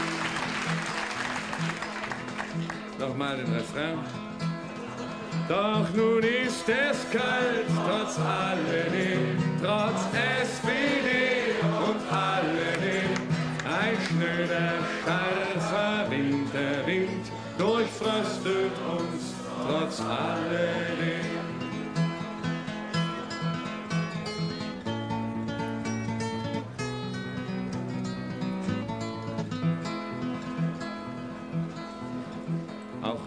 Nochmal 2.99 3.37
den 3.37 3.55
Refrain. 3.55 4.30
Doch 5.51 5.93
nun 5.95 6.23
ist 6.23 6.69
es 6.69 7.11
kalt 7.11 7.67
trotz 7.75 8.17
alledem, 8.21 9.37
trotz 9.61 10.07
SPD 10.43 11.57
und 11.61 12.01
alledem 12.09 13.11
ein 13.67 13.97
schnöder, 14.07 14.75
scharfer 15.05 16.09
Winterwind 16.09 17.33
durchfröstet 17.59 18.71
uns 18.87 19.35
trotz 19.67 20.01
alledem. 20.03 21.40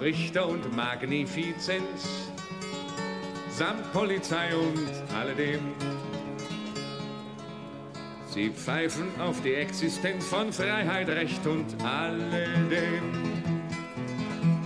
Richter 0.03 0.50
und 0.50 0.75
Magnifizenz 0.75 2.29
samt 3.50 3.93
Polizei 3.93 4.53
und 4.53 4.91
alledem 5.17 5.62
Sie 8.25 8.50
pfeifen 8.50 9.07
auf 9.22 9.41
die 9.41 9.53
Existenz 9.53 10.25
von 10.25 10.51
Freiheit, 10.51 11.07
Recht 11.07 11.48
und 11.48 11.67
alledem. 11.86 13.13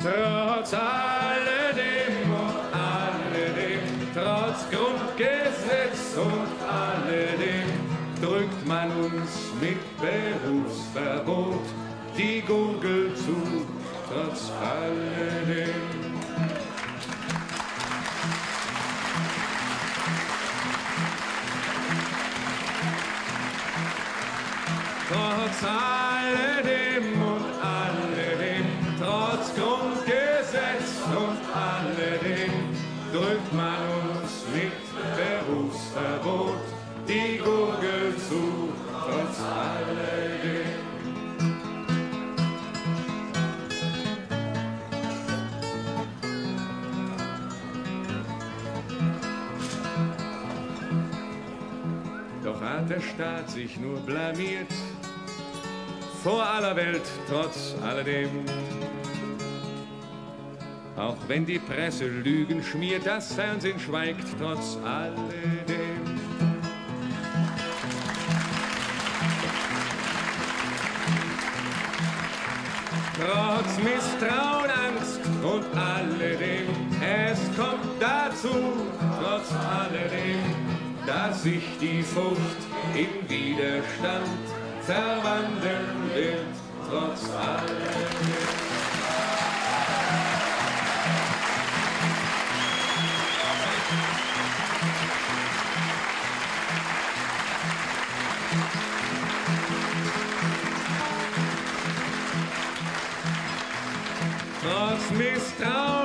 Trotz 0.01 0.73
alledem 0.73 2.31
und 2.31 2.57
alledem, 2.73 3.83
trotz 4.15 4.65
Grundgesetz 4.71 6.15
und 6.15 6.67
alledem, 6.67 7.69
drückt 8.23 8.67
man 8.67 8.89
uns 8.89 9.51
mit 9.61 9.77
Berufsverbot 9.99 11.61
die 12.17 12.41
Gurgel 12.41 13.13
zu, 13.13 13.76
trotz 14.07 14.51
alledem. 14.61 15.73
Trotz 25.09 25.63
alledem 25.63 27.21
und 27.21 27.45
alledem, 27.63 28.65
trotz 28.99 29.55
Grundgesetz 29.55 31.01
und 31.15 31.39
alledem, 31.55 32.51
drückt 33.11 33.53
man 33.53 33.86
der 52.89 53.01
Staat 53.01 53.49
sich 53.49 53.77
nur 53.79 53.99
blamiert, 53.99 54.71
vor 56.23 56.43
aller 56.43 56.75
Welt, 56.75 57.01
trotz 57.29 57.75
alledem. 57.83 58.29
Auch 60.95 61.17
wenn 61.27 61.45
die 61.45 61.59
Presse 61.59 62.07
Lügen 62.07 62.63
schmiert, 62.63 63.05
das 63.05 63.33
Fernsehen 63.33 63.79
schweigt, 63.79 64.25
trotz 64.39 64.77
alledem. 64.85 66.17
Trotz 73.19 73.77
Misstrauen, 73.79 74.69
Angst 74.69 75.21
und 75.43 75.65
alledem, 75.77 76.67
es 77.01 77.39
kommt 77.57 77.99
dazu, 77.99 78.49
trotz 79.19 79.51
alledem, 79.51 80.43
dass 81.05 81.43
sich 81.43 81.63
die 81.81 82.03
Furcht 82.03 82.66
in 82.97 83.29
Widerstand 83.29 84.39
verwandeln 84.81 86.09
wird, 86.15 86.55
trotz 86.89 87.29
alledem. 87.35 87.77
Trotz 104.63 105.11
Misstrauen, 105.11 105.96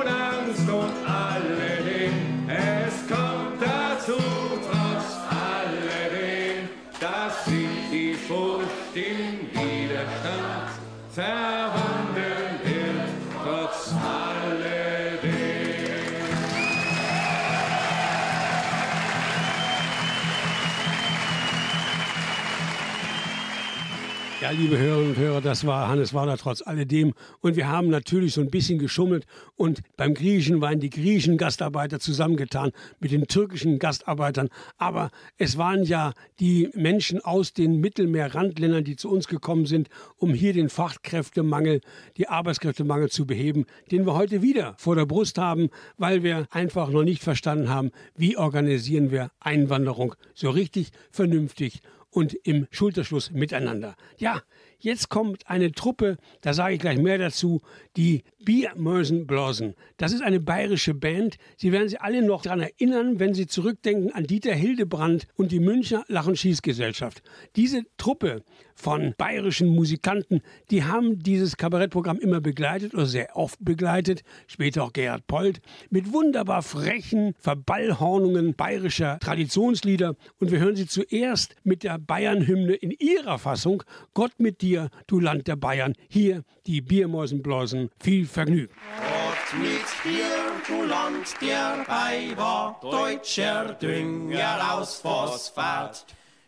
liebe 24.53 24.77
Hörerinnen 24.77 25.09
und 25.11 25.17
Hörer, 25.17 25.41
das 25.41 25.65
war 25.65 25.87
Hannes 25.87 26.13
Wader 26.13 26.37
trotz 26.37 26.61
alledem. 26.61 27.13
Und 27.39 27.55
wir 27.55 27.69
haben 27.69 27.89
natürlich 27.89 28.33
so 28.33 28.41
ein 28.41 28.51
bisschen 28.51 28.77
geschummelt 28.77 29.25
und 29.55 29.81
beim 29.97 30.13
Griechischen 30.13 30.61
waren 30.61 30.79
die 30.79 30.91
griechischen 30.91 31.37
Gastarbeiter 31.37 31.99
zusammengetan 31.99 32.71
mit 32.99 33.11
den 33.11 33.25
türkischen 33.27 33.79
Gastarbeitern. 33.79 34.49
Aber 34.77 35.09
es 35.37 35.57
waren 35.57 35.83
ja 35.83 36.13
die 36.39 36.69
Menschen 36.75 37.19
aus 37.21 37.53
den 37.53 37.79
Mittelmeerrandländern, 37.79 38.83
die 38.83 38.95
zu 38.95 39.09
uns 39.09 39.27
gekommen 39.27 39.65
sind, 39.65 39.89
um 40.17 40.33
hier 40.33 40.53
den 40.53 40.69
Fachkräftemangel, 40.69 41.81
die 42.17 42.27
Arbeitskräftemangel 42.27 43.09
zu 43.09 43.25
beheben, 43.25 43.65
den 43.91 44.05
wir 44.05 44.13
heute 44.13 44.43
wieder 44.43 44.75
vor 44.77 44.95
der 44.95 45.07
Brust 45.07 45.39
haben, 45.39 45.69
weil 45.97 46.21
wir 46.21 46.47
einfach 46.51 46.89
noch 46.89 47.03
nicht 47.03 47.23
verstanden 47.23 47.69
haben, 47.69 47.91
wie 48.15 48.37
organisieren 48.37 49.09
wir 49.09 49.31
Einwanderung 49.39 50.13
so 50.35 50.51
richtig 50.51 50.91
vernünftig 51.11 51.81
und 52.13 52.33
im 52.43 52.67
Schulterschluss 52.71 53.31
miteinander. 53.31 53.95
Ja, 54.17 54.41
jetzt 54.79 55.09
kommt 55.09 55.49
eine 55.49 55.71
Truppe, 55.71 56.17
da 56.41 56.53
sage 56.53 56.75
ich 56.75 56.79
gleich 56.79 56.99
mehr 56.99 57.17
dazu, 57.17 57.61
die 57.97 58.23
Biermörsenblasen. 58.43 59.75
Das 59.97 60.13
ist 60.13 60.21
eine 60.21 60.39
bayerische 60.39 60.93
Band. 60.93 61.37
Sie 61.57 61.71
werden 61.71 61.89
sich 61.89 62.01
alle 62.01 62.21
noch 62.21 62.41
daran 62.41 62.61
erinnern, 62.61 63.19
wenn 63.19 63.33
Sie 63.33 63.47
zurückdenken 63.47 64.11
an 64.11 64.25
Dieter 64.25 64.53
Hildebrand 64.53 65.27
und 65.35 65.51
die 65.51 65.59
Münchner 65.59 66.03
Lach- 66.07 66.27
und 66.27 66.37
Schießgesellschaft. 66.37 67.21
Diese 67.55 67.83
Truppe 67.97 68.43
von 68.75 69.13
bayerischen 69.17 69.67
Musikanten, 69.67 70.41
die 70.71 70.83
haben 70.83 71.19
dieses 71.19 71.57
Kabarettprogramm 71.57 72.19
immer 72.19 72.41
begleitet 72.41 72.93
oder 72.93 73.05
sehr 73.05 73.35
oft 73.35 73.63
begleitet, 73.63 74.23
später 74.47 74.83
auch 74.83 74.93
Gerhard 74.93 75.27
Polt, 75.27 75.61
mit 75.89 76.11
wunderbar 76.11 76.63
frechen 76.63 77.33
Verballhornungen 77.39 78.55
bayerischer 78.55 79.19
Traditionslieder. 79.19 80.15
Und 80.39 80.51
wir 80.51 80.59
hören 80.59 80.75
sie 80.75 80.87
zuerst 80.87 81.55
mit 81.63 81.83
der 81.83 81.99
Bayernhymne 81.99 82.73
in 82.73 82.91
ihrer 82.91 83.37
Fassung, 83.37 83.83
Gott 84.13 84.33
mit 84.39 84.61
dir, 84.61 84.89
du 85.07 85.19
Land 85.19 85.47
der 85.47 85.55
Bayern, 85.55 85.93
hier 86.09 86.43
die 86.65 86.81
Biermäusenblasen. 86.81 87.89
Viel 87.99 88.25
Vergnügen. 88.33 88.73
Gott 88.97 89.59
mit 89.59 89.87
dir, 90.03 90.51
du 90.67 90.83
Land 90.83 91.35
der 91.41 91.85
Weiber, 91.87 92.77
deutscher 92.81 93.73
Dünger 93.75 94.73
aus 94.73 94.97
Phosphat. 94.97 96.05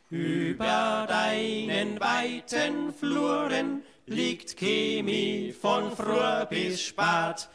Über 0.10 1.06
deinen 1.08 2.00
weiten 2.00 2.94
Fluren 2.94 3.84
liegt 4.06 4.58
Chemie 4.58 5.52
von 5.52 5.96
früh 5.96 6.46
bis 6.50 6.82
spät. 6.82 7.50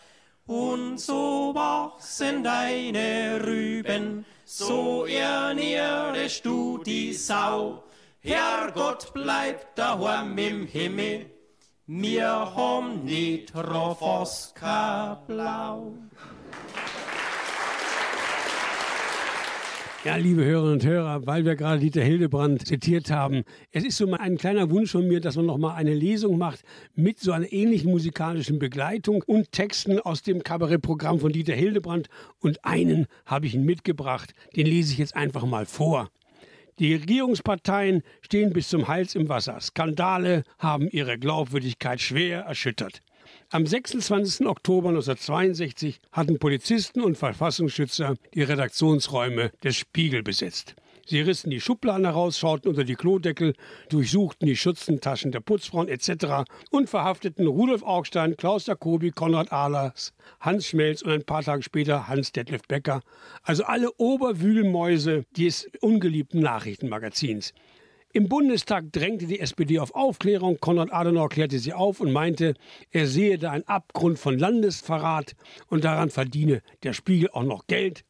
Und 0.47 0.99
so 0.99 1.53
wachsen 1.55 2.43
deine 2.43 3.41
Rüben, 3.45 4.25
so 4.45 5.07
ernährst 5.07 6.45
du 6.45 6.79
die 6.79 7.13
Sau. 7.13 7.85
Herrgott 8.21 9.15
bleibt 9.15 9.79
daheim 9.79 10.37
im 10.37 10.67
Himmel, 10.67 11.31
mir 11.91 12.25
haben 12.25 13.05
nicht 13.05 13.53
Rofoska 13.53 15.21
blau. 15.27 15.93
Ja, 20.05 20.15
liebe 20.15 20.45
Hörerinnen 20.45 20.75
und 20.75 20.87
Hörer, 20.87 21.27
weil 21.27 21.45
wir 21.45 21.57
gerade 21.57 21.81
Dieter 21.81 22.05
Hildebrand 22.05 22.65
zitiert 22.65 23.11
haben, 23.11 23.43
es 23.73 23.85
ist 23.85 23.97
so 23.97 24.07
mal 24.07 24.21
ein 24.21 24.39
kleiner 24.39 24.71
Wunsch 24.71 24.93
von 24.93 25.09
mir, 25.09 25.21
dass 25.21 25.35
man 25.35 25.47
noch 25.47 25.59
mal 25.59 25.75
eine 25.75 25.93
Lesung 25.93 26.39
macht 26.39 26.61
mit 26.95 27.19
so 27.19 27.33
einer 27.33 27.53
ähnlichen 27.53 27.91
musikalischen 27.91 28.61
Begleitung 28.61 29.25
und 29.27 29.51
Texten 29.51 29.99
aus 29.99 30.23
dem 30.23 30.45
Kabarettprogramm 30.45 31.19
von 31.19 31.33
Dieter 31.33 31.55
Hildebrand. 31.55 32.09
Und 32.39 32.65
einen 32.65 33.09
habe 33.27 33.47
ich 33.47 33.57
Ihnen 33.57 33.67
mitgebracht, 33.67 34.33
den 34.55 34.67
lese 34.67 34.93
ich 34.93 34.99
jetzt 34.99 35.17
einfach 35.17 35.45
mal 35.45 35.67
vor. 35.67 36.09
Die 36.81 36.95
Regierungsparteien 36.95 38.03
stehen 38.23 38.55
bis 38.55 38.71
zum 38.71 38.89
Hals 38.89 39.15
im 39.15 39.29
Wasser. 39.29 39.61
Skandale 39.61 40.45
haben 40.59 40.89
ihre 40.89 41.19
Glaubwürdigkeit 41.19 42.01
schwer 42.01 42.41
erschüttert. 42.41 43.03
Am 43.51 43.67
26. 43.67 44.47
Oktober 44.47 44.89
1962 44.89 46.01
hatten 46.11 46.39
Polizisten 46.39 47.03
und 47.03 47.19
Verfassungsschützer 47.19 48.15
die 48.33 48.43
Redaktionsräume 48.43 49.53
des 49.63 49.77
Spiegel 49.77 50.23
besetzt. 50.23 50.75
Sie 51.11 51.23
rissen 51.23 51.51
die 51.51 51.61
Schubladen 51.61 52.05
heraus, 52.05 52.39
schauten 52.39 52.69
unter 52.69 52.85
die 52.85 52.95
Klodeckel, 52.95 53.55
durchsuchten 53.89 54.47
die 54.47 54.55
Schützentaschen 54.55 55.33
der 55.33 55.41
Putzfrauen 55.41 55.89
etc. 55.89 56.49
und 56.71 56.89
verhafteten 56.89 57.49
Rudolf 57.49 57.83
Augstein, 57.83 58.37
Klaus 58.37 58.67
Jacobi, 58.67 59.11
Konrad 59.11 59.51
Ahlers, 59.51 60.15
Hans 60.39 60.69
Schmelz 60.69 61.03
und 61.03 61.11
ein 61.11 61.25
paar 61.25 61.43
Tage 61.43 61.65
später 61.65 62.07
Hans 62.07 62.31
Detlef 62.31 62.63
Becker. 62.69 63.01
Also 63.43 63.65
alle 63.65 63.91
Oberwühlmäuse 63.95 65.25
des 65.37 65.69
ungeliebten 65.81 66.43
Nachrichtenmagazins. 66.43 67.55
Im 68.13 68.29
Bundestag 68.29 68.93
drängte 68.93 69.27
die 69.27 69.41
SPD 69.41 69.81
auf 69.81 69.97
Aufklärung. 69.97 70.59
Konrad 70.61 70.93
Adenauer 70.93 71.29
klärte 71.29 71.59
sie 71.59 71.73
auf 71.73 71.99
und 71.99 72.13
meinte, 72.13 72.55
er 72.93 73.09
sehe 73.09 73.37
da 73.37 73.51
einen 73.51 73.67
Abgrund 73.67 74.17
von 74.17 74.39
Landesverrat 74.39 75.35
und 75.67 75.83
daran 75.83 76.11
verdiene 76.11 76.63
der 76.85 76.93
Spiegel 76.93 77.31
auch 77.33 77.43
noch 77.43 77.67
Geld. 77.67 78.05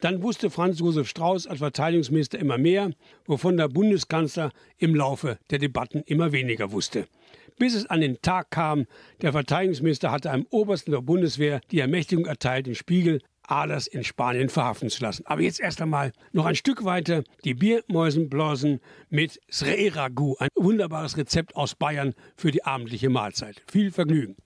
Dann 0.00 0.22
wusste 0.22 0.50
Franz 0.50 0.78
Josef 0.78 1.08
Strauß 1.08 1.46
als 1.46 1.58
Verteidigungsminister 1.58 2.38
immer 2.38 2.58
mehr, 2.58 2.90
wovon 3.26 3.56
der 3.56 3.68
Bundeskanzler 3.68 4.52
im 4.78 4.94
Laufe 4.94 5.38
der 5.50 5.58
Debatten 5.58 6.02
immer 6.06 6.32
weniger 6.32 6.72
wusste. 6.72 7.06
Bis 7.58 7.74
es 7.74 7.86
an 7.86 8.00
den 8.00 8.22
Tag 8.22 8.50
kam, 8.50 8.86
der 9.20 9.32
Verteidigungsminister 9.32 10.12
hatte 10.12 10.30
einem 10.30 10.46
Obersten 10.50 10.92
der 10.92 11.00
Bundeswehr 11.00 11.60
die 11.72 11.80
Ermächtigung 11.80 12.26
erteilt, 12.26 12.66
den 12.66 12.76
Spiegel 12.76 13.20
Ahlers 13.48 13.86
in 13.86 14.04
Spanien 14.04 14.48
verhaften 14.48 14.90
zu 14.90 15.02
lassen. 15.02 15.26
Aber 15.26 15.40
jetzt 15.40 15.58
erst 15.58 15.80
einmal 15.80 16.12
noch 16.32 16.44
ein 16.44 16.54
Stück 16.54 16.84
weiter 16.84 17.24
die 17.44 17.54
Biermäusenblasen 17.54 18.80
mit 19.08 19.40
Srei 19.50 19.88
Ragu, 19.88 20.36
ein 20.38 20.50
wunderbares 20.54 21.16
Rezept 21.16 21.56
aus 21.56 21.74
Bayern 21.74 22.14
für 22.36 22.50
die 22.50 22.64
abendliche 22.64 23.08
Mahlzeit. 23.08 23.62
Viel 23.66 23.90
Vergnügen. 23.90 24.36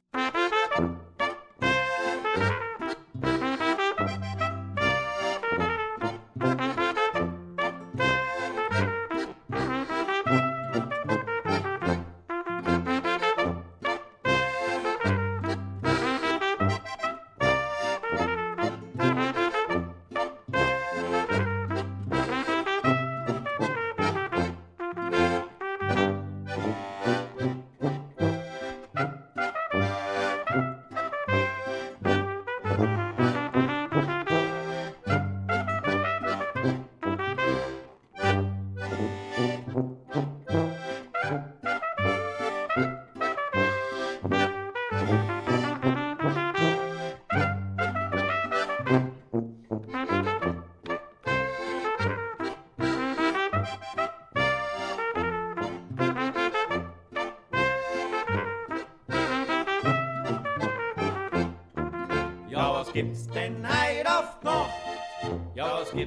Ja, 65.95 66.07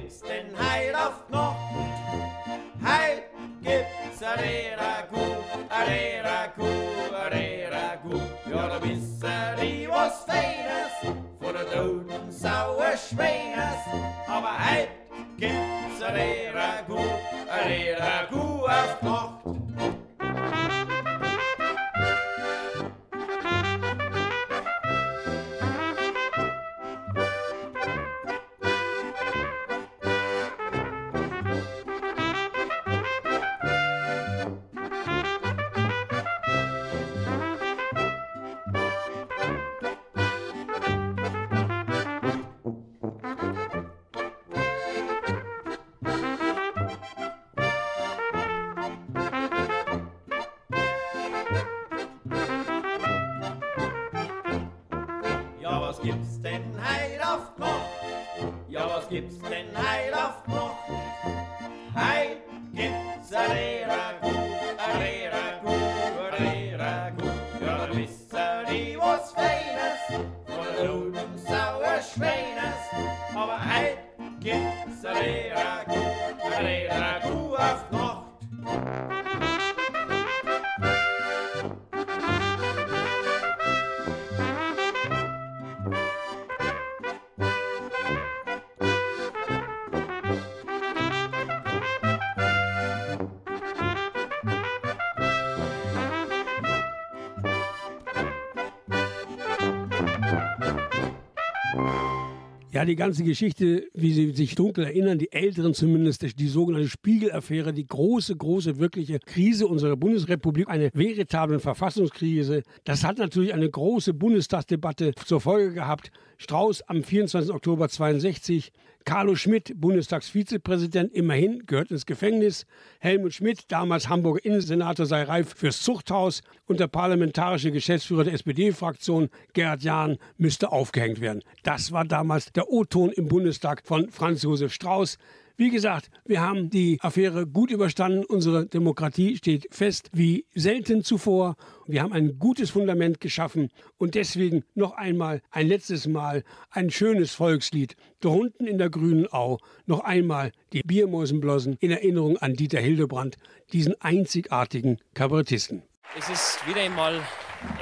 Ja, 102.76 102.84
die 102.84 102.94
ganze 102.94 103.24
Geschichte, 103.24 103.88
wie 103.94 104.12
Sie 104.12 104.32
sich 104.32 104.54
dunkel 104.54 104.84
erinnern, 104.84 105.16
die 105.16 105.32
Älteren 105.32 105.72
zumindest, 105.72 106.38
die 106.38 106.46
sogenannte 106.46 106.90
Spiegelaffäre, 106.90 107.72
die 107.72 107.86
große, 107.86 108.36
große, 108.36 108.78
wirkliche 108.78 109.18
Krise 109.18 109.66
unserer 109.66 109.96
Bundesrepublik, 109.96 110.68
eine 110.68 110.90
veritable 110.92 111.58
Verfassungskrise. 111.58 112.64
Das 112.84 113.02
hat 113.02 113.16
natürlich 113.16 113.54
eine 113.54 113.70
große 113.70 114.12
Bundestagsdebatte 114.12 115.14
zur 115.14 115.40
Folge 115.40 115.72
gehabt. 115.72 116.10
Strauß 116.36 116.82
am 116.82 117.02
24. 117.02 117.50
Oktober 117.50 117.88
62, 117.88 118.72
Carlo 119.06 119.36
Schmidt, 119.36 119.80
Bundestagsvizepräsident, 119.80 121.14
immerhin 121.14 121.64
gehört 121.64 121.92
ins 121.92 122.06
Gefängnis. 122.06 122.66
Helmut 122.98 123.34
Schmidt, 123.34 123.60
damals 123.68 124.08
Hamburger 124.08 124.44
Innensenator, 124.44 125.06
sei 125.06 125.22
reif 125.22 125.54
fürs 125.54 125.80
Zuchthaus. 125.80 126.42
Und 126.66 126.80
der 126.80 126.88
parlamentarische 126.88 127.70
Geschäftsführer 127.70 128.24
der 128.24 128.34
SPD-Fraktion, 128.34 129.30
Gerhard 129.52 129.84
Jahn, 129.84 130.18
müsste 130.38 130.72
aufgehängt 130.72 131.20
werden. 131.20 131.44
Das 131.62 131.92
war 131.92 132.04
damals 132.04 132.52
der 132.52 132.68
O-Ton 132.68 133.12
im 133.12 133.28
Bundestag 133.28 133.82
von 133.84 134.10
Franz 134.10 134.42
Josef 134.42 134.72
Strauß. 134.72 135.18
Wie 135.58 135.70
gesagt, 135.70 136.10
wir 136.26 136.42
haben 136.42 136.68
die 136.68 136.98
Affäre 137.00 137.46
gut 137.46 137.70
überstanden. 137.70 138.26
Unsere 138.26 138.66
Demokratie 138.66 139.36
steht 139.36 139.66
fest 139.70 140.10
wie 140.12 140.44
selten 140.54 141.02
zuvor. 141.02 141.56
Wir 141.86 142.02
haben 142.02 142.12
ein 142.12 142.38
gutes 142.38 142.68
Fundament 142.68 143.20
geschaffen 143.20 143.70
und 143.96 144.16
deswegen 144.16 144.64
noch 144.74 144.92
einmal, 144.92 145.40
ein 145.50 145.66
letztes 145.66 146.06
Mal, 146.06 146.44
ein 146.68 146.90
schönes 146.90 147.32
Volkslied. 147.32 147.96
Da 148.20 148.28
unten 148.28 148.66
in 148.66 148.76
der 148.76 148.90
grünen 148.90 149.32
Au 149.32 149.56
noch 149.86 150.00
einmal 150.00 150.52
die 150.74 150.82
Biermäusenblossen 150.82 151.78
in 151.80 151.90
Erinnerung 151.90 152.36
an 152.36 152.52
Dieter 152.52 152.80
Hildebrand, 152.80 153.36
diesen 153.72 153.98
einzigartigen 154.02 154.98
Kabarettisten. 155.14 155.82
Es 156.18 156.28
ist 156.28 156.68
wieder 156.68 156.82
einmal 156.82 157.22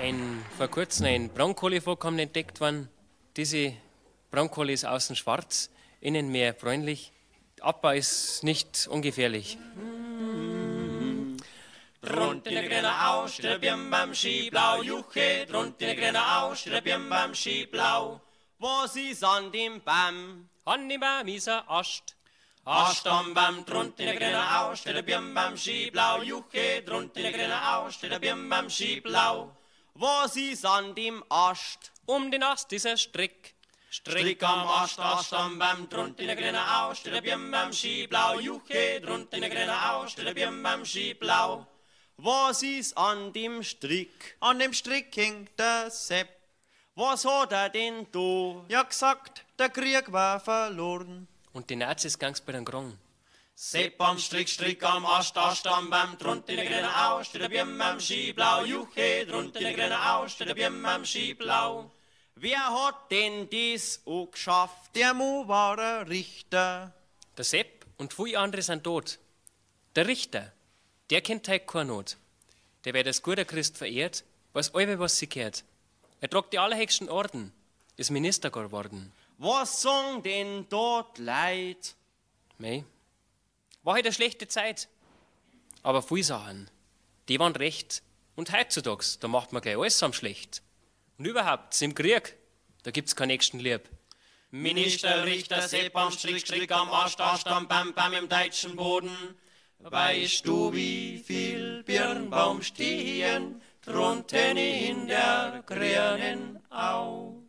ein, 0.01 0.15
vor 0.57 0.69
kurzem 0.69 1.07
ein 1.07 1.29
Braunkohlevorkommen 1.29 2.21
entdeckt 2.21 2.61
worden. 2.61 2.89
Diese 3.37 3.73
Braunkohle 4.31 4.73
ist 4.73 4.87
außen 4.87 5.17
schwarz, 5.17 5.71
innen 6.01 6.31
mehr 6.31 6.53
bräunlich. 6.53 7.14
Abbau 7.65 7.93
ist 7.93 8.45
nicht 8.45 8.87
ungefährlich. 8.91 9.57
Drunt 12.03 12.47
in 12.47 12.55
der 12.55 12.69
grüne 12.69 12.93
Au, 13.07 13.27
Birn 13.59 13.91
beim 13.91 14.15
Skiblau, 14.15 14.83
Juche, 14.83 15.47
drunt 15.47 15.81
in 15.81 15.87
der 15.87 15.97
grüne 15.97 16.21
Au, 16.21 16.55
Birn 16.83 17.09
beim 17.09 17.35
Skiblau. 17.35 18.21
Was 18.59 18.97
ist 18.97 19.25
an 19.25 19.51
dem 19.51 19.81
Bam? 19.81 20.51
An 20.67 20.89
dem 20.91 21.01
Baum 21.01 21.27
ist 21.29 21.49
ein 21.49 21.63
Ast. 21.67 22.15
Ast 22.67 23.07
am 23.07 23.33
Bam, 23.33 23.65
drunt 23.65 23.99
in 23.99 24.07
der 24.07 24.17
grüne 24.17 24.43
Au, 24.59 24.75
Birn 25.03 25.33
beim 25.33 25.57
Skiblau, 25.57 26.21
Juche, 26.21 26.83
drunt 26.83 27.17
in 27.17 27.23
der 27.23 27.33
grüne 27.33 27.59
Au, 27.67 27.89
Birn 28.21 28.47
beim 28.51 28.69
Skiblau. 28.69 29.57
Was 29.95 30.37
ist 30.37 30.67
an 30.67 30.95
dem 30.95 31.25
Ast? 31.31 31.93
Um 32.05 32.31
den 32.31 32.43
Ast 32.43 32.71
ist 32.75 32.87
ein 32.87 32.99
Strick. 32.99 33.55
Strick 33.97 34.43
am 34.43 34.67
Ast, 34.67 34.99
Ast 34.99 35.33
am 35.33 35.57
Bam, 35.57 35.89
drunt 35.89 36.19
in 36.19 36.27
der 36.27 36.35
grüne 36.35 36.59
Au, 36.59 36.93
der 37.05 37.21
Birn 37.21 37.49
beim 37.53 37.73
Skiblau, 37.73 38.41
Juche, 38.41 39.01
drunt 39.01 39.33
in 39.33 39.41
der 39.41 39.51
grüne 39.51 39.73
Au, 39.89 40.05
der 40.17 40.35
Birn 40.35 40.61
beim 40.65 40.85
Skiblau. 40.85 41.65
Was 42.17 42.65
ist 42.65 42.99
an 42.99 43.33
dem 43.33 43.63
Strick? 43.63 44.37
An 44.41 44.59
dem 44.59 44.73
Strick 44.73 45.17
hängt 45.17 45.57
der 45.57 45.93
Sepp. 45.93 46.29
Was 46.97 47.25
hat 47.25 47.53
er 47.53 47.69
denn 47.71 48.09
da? 48.11 48.65
Ja 48.69 48.83
gesagt, 48.83 49.45
der 49.61 49.69
Krieg 49.69 50.11
war 50.11 50.41
verloren. 50.41 51.29
Und 51.53 51.71
die 51.71 51.77
Nazis 51.77 52.19
gang's 52.19 52.41
bei 52.41 52.51
den 52.51 52.65
Grong. 52.65 52.99
Sepp 53.55 54.01
am 54.01 54.19
Strick, 54.19 54.49
Strick 54.49 54.83
am 54.83 55.07
Ast, 55.07 55.39
Ast 55.39 55.69
am 55.69 55.89
Bam, 55.89 56.19
drunt 56.19 56.49
in 56.49 56.57
der 56.57 56.67
grüne 56.67 56.91
Au, 57.07 57.23
der 57.33 57.49
Birn 57.49 57.79
beim 57.79 58.01
Skiblau, 58.01 58.65
Juche, 58.65 59.25
drunt 59.25 59.55
in 59.55 59.63
der 59.63 59.75
grüne 59.75 60.01
Au, 60.05 60.27
der 60.27 60.53
Birn 60.53 60.83
beim 60.83 61.05
Skiblau. 61.05 61.93
Wer 62.37 62.59
hat 62.59 63.11
denn 63.11 63.49
das 63.49 64.01
auch 64.05 64.27
geschafft? 64.27 64.95
Der 64.95 65.15
Mu 65.15 65.47
war 65.47 65.79
ein 65.79 66.09
Richter. 66.09 66.93
Der 67.37 67.45
Sepp 67.45 67.87
und 67.97 68.13
viele 68.13 68.39
andere 68.39 68.63
sind 68.63 68.85
tot. 68.85 69.19
Der 69.95 70.07
Richter, 70.07 70.53
der 71.11 71.21
kennt 71.21 71.47
halt 71.49 71.67
keine 71.67 71.87
Not. 71.87 72.17
Der 72.85 72.93
wird 72.93 73.07
als 73.07 73.23
guter 73.23 73.45
Christ 73.45 73.79
verehrt, 73.79 74.25
weiß 74.53 74.75
alle, 74.75 74.99
was 74.99 75.19
sie 75.19 75.29
kehrt. 75.29 75.65
Er 76.21 76.29
tragt 76.29 76.53
die 76.53 76.59
allerhöchsten 76.59 77.09
Orden, 77.09 77.53
ist 77.97 78.11
Minister 78.11 78.51
geworden. 78.51 79.13
Was 79.39 79.83
sagen 79.83 80.23
denn 80.23 80.67
dort 80.69 81.19
Leid? 81.19 81.95
Mei, 82.59 82.85
war 83.85 83.95
halt 83.95 84.07
eine 84.07 84.13
schlechte 84.13 84.49
Zeit. 84.49 84.89
Aber 85.83 86.03
viele 86.03 86.25
Sachen, 86.25 86.71
die 87.29 87.39
waren 87.39 87.55
recht. 87.55 88.03
Und 88.37 88.53
heutzutage, 88.53 89.05
da 89.21 89.29
macht 89.29 89.53
man 89.53 89.63
gleich 89.63 89.77
alles 89.77 90.03
am 90.03 90.13
schlecht. 90.13 90.63
Und 91.17 91.27
überhaupt, 91.27 91.81
im 91.81 91.95
Krieg, 91.95 92.37
da 92.83 92.91
gibt's 92.91 93.15
keinen 93.15 93.29
nächsten 93.29 93.61
Lieb. 93.61 93.83
Minister, 94.51 95.25
Richter, 95.25 95.63
Sepp 95.63 95.97
am 95.97 96.11
Strick, 96.11 96.41
Strick 96.41 96.71
am 96.73 96.91
Ast, 96.91 97.21
Ast 97.21 97.47
am 97.47 97.69
Bam, 97.69 97.93
Bam 97.95 98.13
im 98.15 98.29
deutschen 98.29 98.75
Boden. 98.75 99.11
Weißt 99.79 100.47
du, 100.47 100.73
wie 100.73 101.19
viel 101.19 101.83
Birnbaum 101.85 102.63
stehen 102.63 103.61
drunten 103.83 104.57
in 104.57 105.07
der 105.07 105.63
grünen 105.67 106.59
Au? 106.71 107.43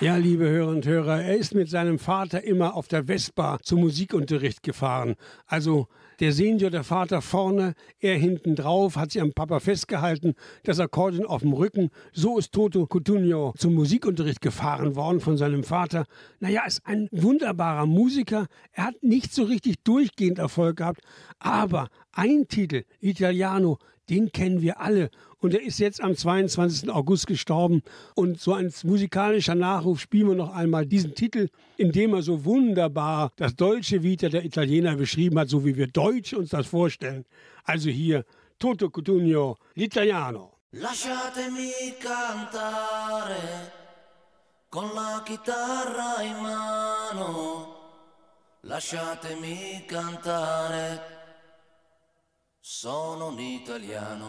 Ja, 0.00 0.16
liebe 0.16 0.48
Hörer 0.48 0.68
und 0.70 0.86
Hörer, 0.86 1.22
er 1.22 1.36
ist 1.36 1.54
mit 1.54 1.68
seinem 1.68 1.98
Vater 1.98 2.42
immer 2.42 2.74
auf 2.74 2.88
der 2.88 3.04
Vespa 3.04 3.58
zum 3.62 3.80
Musikunterricht 3.80 4.62
gefahren. 4.62 5.16
Also 5.44 5.88
der 6.20 6.32
Senior, 6.32 6.70
der 6.70 6.84
Vater 6.84 7.22
vorne, 7.22 7.74
er 7.98 8.16
hinten 8.16 8.54
drauf, 8.54 8.96
hat 8.96 9.12
sich 9.12 9.22
am 9.22 9.32
Papa 9.32 9.58
festgehalten, 9.58 10.34
das 10.64 10.78
Akkordeon 10.78 11.26
auf 11.26 11.40
dem 11.40 11.54
Rücken. 11.54 11.90
So 12.12 12.38
ist 12.38 12.52
Toto 12.52 12.86
Cutugno 12.86 13.54
zum 13.56 13.74
Musikunterricht 13.74 14.42
gefahren 14.42 14.96
worden 14.96 15.20
von 15.20 15.38
seinem 15.38 15.64
Vater. 15.64 16.04
Naja, 16.38 16.64
ist 16.66 16.82
ein 16.84 17.08
wunderbarer 17.10 17.86
Musiker. 17.86 18.46
Er 18.72 18.84
hat 18.88 19.02
nicht 19.02 19.32
so 19.32 19.44
richtig 19.44 19.82
durchgehend 19.82 20.38
Erfolg 20.38 20.76
gehabt, 20.76 21.00
aber 21.38 21.88
ein 22.12 22.46
Titel, 22.48 22.84
Italiano, 23.00 23.78
den 24.10 24.32
kennen 24.32 24.60
wir 24.60 24.80
alle. 24.80 25.10
Und 25.38 25.54
er 25.54 25.62
ist 25.62 25.78
jetzt 25.78 26.02
am 26.02 26.14
22. 26.14 26.90
August 26.90 27.26
gestorben. 27.26 27.82
Und 28.14 28.40
so 28.40 28.52
als 28.52 28.84
musikalischer 28.84 29.54
Nachruf 29.54 30.00
spielen 30.00 30.28
wir 30.28 30.34
noch 30.34 30.52
einmal 30.52 30.84
diesen 30.84 31.14
Titel, 31.14 31.48
in 31.78 31.92
dem 31.92 32.12
er 32.12 32.22
so 32.22 32.44
wunderbar 32.44 33.32
das 33.36 33.54
deutsche 33.56 34.02
Vita 34.02 34.28
der 34.28 34.44
Italiener 34.44 34.96
beschrieben 34.96 35.38
hat, 35.38 35.48
so 35.48 35.64
wie 35.64 35.76
wir 35.76 35.86
Deutsche 35.86 36.36
uns 36.36 36.50
das 36.50 36.66
vorstellen. 36.66 37.24
Also 37.64 37.88
hier 37.88 38.24
Toto 38.58 38.90
Cutugno, 38.90 39.56
l'italiano. 39.74 40.58
Lasciatemi 40.72 41.96
cantare 41.98 43.72
con 44.68 44.92
la 44.94 45.22
chitarra 45.24 46.22
in 46.22 46.36
mano. 46.42 47.78
Lasciatemi 48.60 49.84
cantare, 49.86 51.19
sono 52.72 53.26
un 53.26 53.40
italiano. 53.40 54.28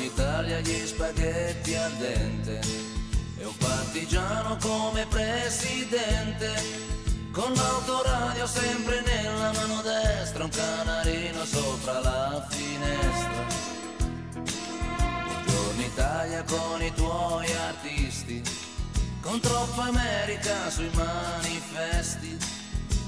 Italia 0.00 0.60
gli 0.60 0.86
spaghetti 0.86 1.74
al 1.74 1.92
dente 1.92 2.60
e 3.36 3.44
un 3.44 3.56
partigiano 3.58 4.56
come 4.56 5.04
presidente. 5.10 6.54
Con 7.32 7.52
l'autoradio 7.52 8.46
sempre 8.46 9.02
nella 9.02 9.52
mano 9.52 9.82
destra 9.82 10.44
un 10.44 10.50
canarino 10.50 11.44
sopra 11.44 12.00
la 12.00 12.46
finestra. 12.48 13.46
Buongiorno 15.22 15.82
Italia 15.82 16.42
con 16.44 16.82
i 16.82 16.92
tuoi 16.94 17.52
artisti 17.52 18.42
con 19.20 19.38
troppa 19.40 19.82
America 19.82 20.70
sui 20.70 20.90
manifesti 20.94 22.55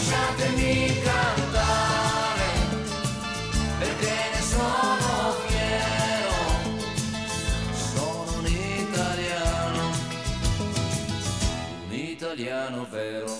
lasciatemi 0.00 0.98
cantare 1.02 2.48
perché 3.78 4.16
ne 4.32 4.40
sono 4.40 5.34
fiero, 5.46 6.38
sono 7.92 8.38
un 8.38 8.46
italiano, 8.46 9.90
un 11.86 11.92
italiano 11.92 12.86
vero. 12.90 13.38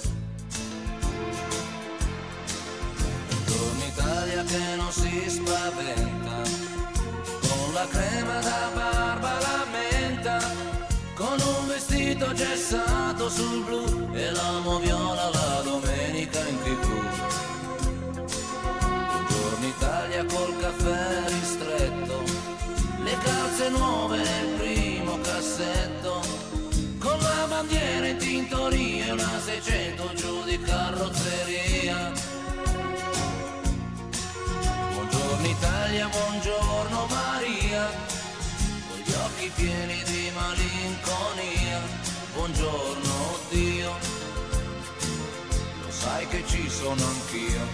Buongiorno 3.29 3.85
Italia 3.85 4.43
che 4.45 4.77
non 4.77 4.93
si 4.93 5.31
spaventa, 5.31 6.43
con 7.41 7.73
la 7.73 7.87
crema 7.89 8.39
da 8.41 8.71
barba 8.75 9.33
la 9.41 9.65
menta, 9.73 10.39
con 11.15 11.41
un 11.41 11.69
vestito 11.69 12.35
gessato 12.35 13.31
sul 13.31 13.65
blu 13.65 14.11
e 14.13 14.31
l'amo 14.31 14.79
viola 14.79 15.31
la 15.31 15.40
domenica 16.31 16.49
in 16.49 16.59
tv. 16.63 16.87
Buongiorno 18.81 19.67
Italia 19.67 20.25
col 20.25 20.57
caffè 20.59 21.29
ristretto, 21.29 22.23
le 23.03 23.19
calze 23.23 23.69
nuove 23.71 24.17
nel 24.19 24.55
primo 24.59 25.19
cassetto, 25.21 26.23
con 26.99 27.19
la 27.19 27.47
bandiera 27.49 28.07
in 28.07 28.17
tintoria 28.17 29.13
una 29.13 29.41
600 29.41 30.13
giù 30.15 30.43
di 30.45 30.61
carrozzeria. 30.61 32.13
Buongiorno 34.93 35.47
Italia, 35.47 36.09
buongiorno 36.09 37.07
Maria, 37.07 37.91
con 38.89 38.99
gli 38.99 39.13
occhi 39.13 39.51
pieni 39.55 40.03
di 40.05 40.31
malinconia. 40.35 41.81
Buongiorno 42.33 43.10
ci 46.47 46.69
sono 46.69 47.03
anch'io. 47.05 47.67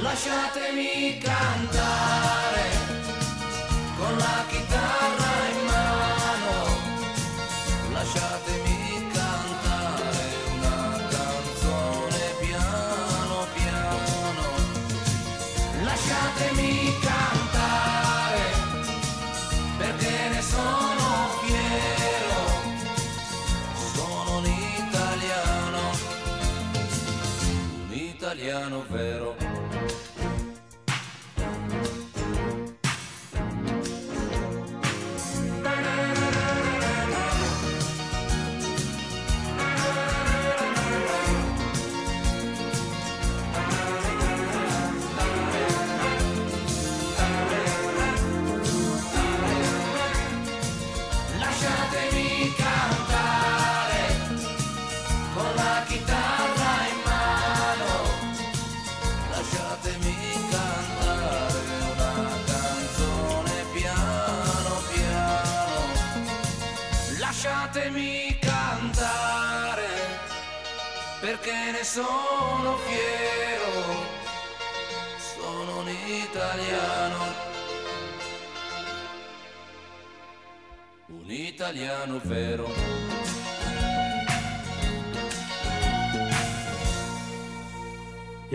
Lasciatemi 0.00 1.18
cantare 1.18 2.70
con 3.96 4.16
la 4.16 4.44
chitarra 4.48 5.29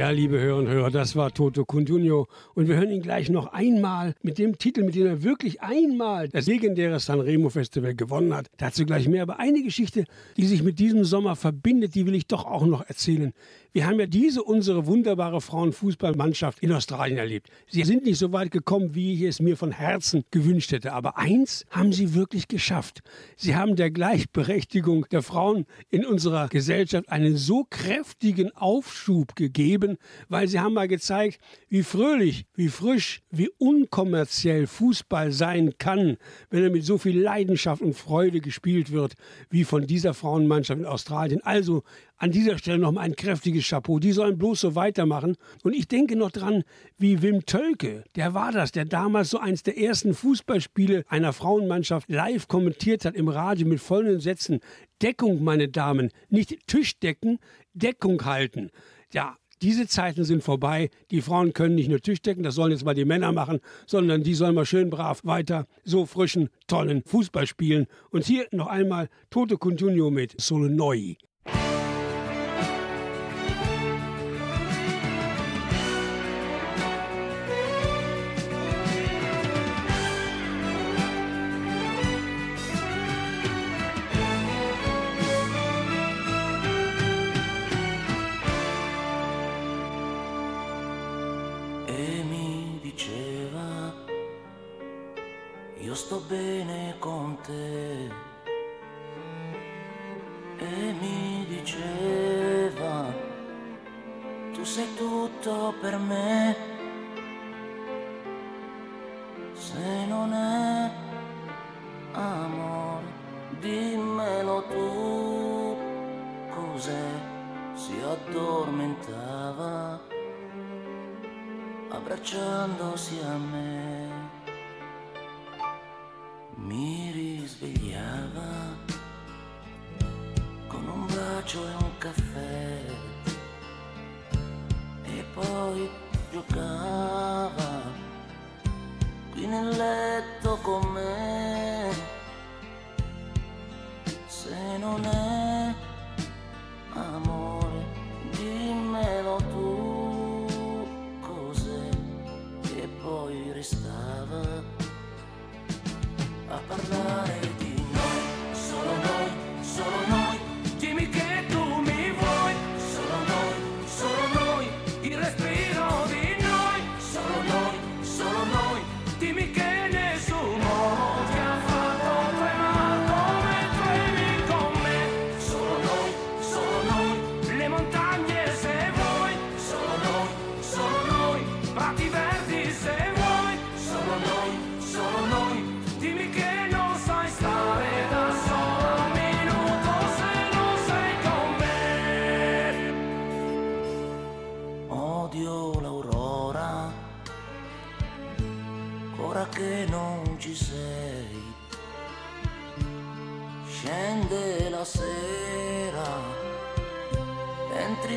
Ja, 0.05 0.11
liebe 0.11 0.39
Hörer 0.39 0.59
und 0.59 0.67
Hörer, 0.67 0.91
das 0.91 1.15
war 1.15 1.33
Toto 1.33 1.65
Cuntunio. 1.65 2.27
Und 2.53 2.67
wir 2.67 2.75
hören 2.75 2.91
ihn 2.91 3.01
gleich 3.01 3.31
noch 3.31 3.47
einmal 3.47 4.13
mit 4.21 4.37
dem 4.37 4.59
Titel, 4.59 4.83
mit 4.83 4.93
dem 4.93 5.07
er 5.07 5.23
wirklich 5.23 5.63
einmal 5.63 6.29
das 6.29 6.45
legendäre 6.45 6.99
Sanremo 6.99 7.49
Festival 7.49 7.95
gewonnen 7.95 8.31
hat. 8.35 8.45
Dazu 8.57 8.85
gleich 8.85 9.07
mehr. 9.07 9.23
Aber 9.23 9.39
eine 9.39 9.63
Geschichte, 9.63 10.05
die 10.37 10.45
sich 10.45 10.61
mit 10.61 10.77
diesem 10.77 11.05
Sommer 11.05 11.35
verbindet, 11.35 11.95
die 11.95 12.05
will 12.05 12.13
ich 12.13 12.27
doch 12.27 12.45
auch 12.45 12.67
noch 12.67 12.87
erzählen. 12.87 13.33
Wir 13.75 13.87
haben 13.87 13.99
ja 13.99 14.05
diese, 14.05 14.41
unsere 14.41 14.85
wunderbare 14.87 15.41
Frauenfußballmannschaft 15.41 16.59
in 16.59 16.71
Australien 16.71 17.17
erlebt. 17.17 17.49
Sie 17.67 17.83
sind 17.83 18.05
nicht 18.05 18.17
so 18.17 18.31
weit 18.31 18.49
gekommen, 18.51 18.95
wie 18.95 19.15
ich 19.15 19.23
es 19.23 19.41
mir 19.41 19.57
von 19.57 19.73
Herzen 19.73 20.23
gewünscht 20.31 20.71
hätte. 20.71 20.93
Aber 20.93 21.17
eins 21.17 21.65
haben 21.71 21.91
sie 21.91 22.13
wirklich 22.13 22.47
geschafft. 22.47 23.01
Sie 23.35 23.53
haben 23.53 23.75
der 23.75 23.91
Gleichberechtigung 23.91 25.07
der 25.11 25.21
Frauen 25.23 25.65
in 25.89 26.05
unserer 26.05 26.47
Gesellschaft 26.47 27.09
einen 27.09 27.35
so 27.35 27.65
kräftigen 27.69 28.55
Aufschub 28.55 29.35
gegeben, 29.35 29.97
weil 30.29 30.47
sie 30.47 30.61
haben 30.61 30.75
mal 30.75 30.87
gezeigt, 30.87 31.41
wie 31.67 31.83
fröhlich, 31.83 32.45
wie 32.55 32.69
frisch, 32.69 33.23
wie 33.29 33.49
unkommerziell 33.57 34.67
Fußball 34.67 35.33
sein 35.33 35.73
kann, 35.79 36.15
wenn 36.49 36.63
er 36.63 36.69
mit 36.69 36.85
so 36.85 36.97
viel 36.97 37.19
Leidenschaft 37.19 37.81
und 37.81 37.93
Freude 37.93 38.39
gespielt 38.39 38.93
wird, 38.93 39.15
wie 39.49 39.65
von 39.65 39.85
dieser 39.85 40.13
Frauenmannschaft 40.13 40.79
in 40.79 40.85
Australien. 40.85 41.41
Also 41.43 41.83
an 42.17 42.31
dieser 42.31 42.57
Stelle 42.57 42.79
noch 42.79 42.91
mal 42.91 43.01
ein 43.01 43.15
kräftiges 43.15 43.67
Chapeau. 43.67 43.99
Die 43.99 44.11
sollen 44.11 44.37
bloß 44.37 44.61
so 44.61 44.75
weitermachen. 44.75 45.35
Und 45.63 45.73
ich 45.73 45.87
denke 45.87 46.15
noch 46.15 46.31
dran, 46.31 46.63
wie 46.97 47.21
Wim 47.21 47.45
Tölke, 47.45 48.03
der 48.15 48.33
war 48.33 48.51
das, 48.51 48.71
der 48.71 48.85
damals 48.85 49.29
so 49.29 49.39
eins 49.39 49.63
der 49.63 49.77
ersten 49.77 50.13
Fußballspiele 50.13 51.03
einer 51.07 51.33
Frauenmannschaft 51.33 52.09
live 52.09 52.47
kommentiert 52.47 53.05
hat 53.05 53.15
im 53.15 53.27
Radio 53.27 53.67
mit 53.67 53.79
vollen 53.79 54.19
Sätzen. 54.19 54.59
Deckung, 55.01 55.43
meine 55.43 55.67
Damen, 55.67 56.11
nicht 56.29 56.67
Tischdecken, 56.67 57.39
Deckung 57.73 58.23
halten. 58.23 58.69
Ja, 59.13 59.37
diese 59.61 59.87
Zeiten 59.87 60.25
sind 60.25 60.43
vorbei. 60.43 60.89
Die 61.11 61.21
Frauen 61.21 61.53
können 61.53 61.75
nicht 61.75 61.89
nur 61.89 62.01
Tischdecken, 62.01 62.43
das 62.43 62.55
sollen 62.55 62.71
jetzt 62.71 62.85
mal 62.85 62.93
die 62.93 63.05
Männer 63.05 63.31
machen, 63.31 63.59
sondern 63.85 64.23
die 64.23 64.33
sollen 64.33 64.55
mal 64.55 64.65
schön 64.65 64.89
brav 64.89 65.21
weiter 65.23 65.65
so 65.83 66.05
frischen, 66.05 66.49
tollen 66.67 67.03
Fußball 67.03 67.47
spielen. 67.47 67.87
Und 68.09 68.25
hier 68.25 68.47
noch 68.51 68.67
einmal 68.67 69.09
Toto 69.29 69.57
Cuntunio 69.57 70.11
mit 70.11 70.39
Solo 70.39 70.67
Neu. 70.67 71.15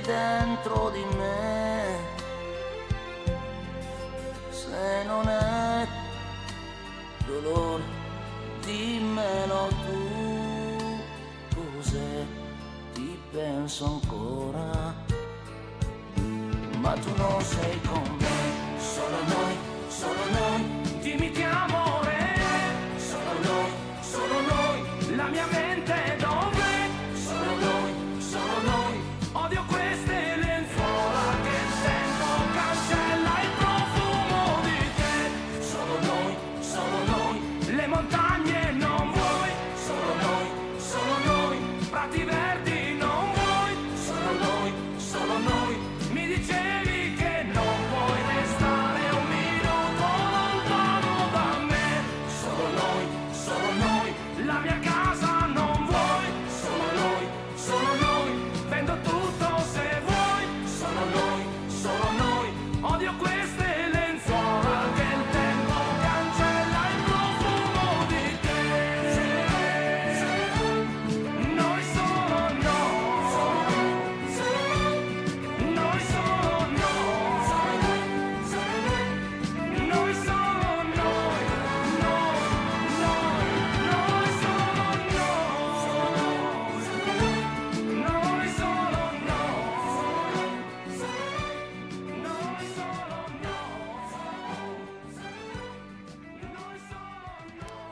Dentro 0.08 0.88
di 0.88 1.04
me. 1.16 1.47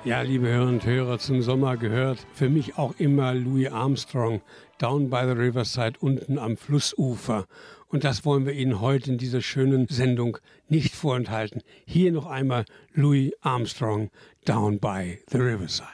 Ja, 0.07 0.20
liebe 0.20 0.46
Hörer 0.46 0.68
und 0.68 0.86
Hörer, 0.86 1.18
zum 1.18 1.42
Sommer 1.42 1.76
gehört 1.76 2.24
für 2.32 2.48
mich 2.48 2.78
auch 2.78 2.94
immer 2.96 3.34
Louis 3.34 3.72
Armstrong, 3.72 4.40
Down 4.78 5.11
by 5.11 5.22
the 5.24 5.32
Riverside, 5.32 5.94
unten 5.98 6.38
am 6.38 6.57
Flussufer. 6.57 7.48
Und 7.88 8.04
das 8.04 8.24
wollen 8.24 8.46
wir 8.46 8.52
Ihnen 8.52 8.80
heute 8.80 9.11
in 9.11 9.18
dieser 9.18 9.40
schönen 9.40 9.88
Sendung 9.88 10.38
nicht 10.68 10.94
vorenthalten. 10.94 11.61
Hier 11.86 12.12
noch 12.12 12.26
einmal 12.26 12.66
Louis 12.94 13.32
Armstrong, 13.40 14.11
Down 14.44 14.78
by 14.78 15.18
the 15.28 15.38
Riverside. 15.38 15.88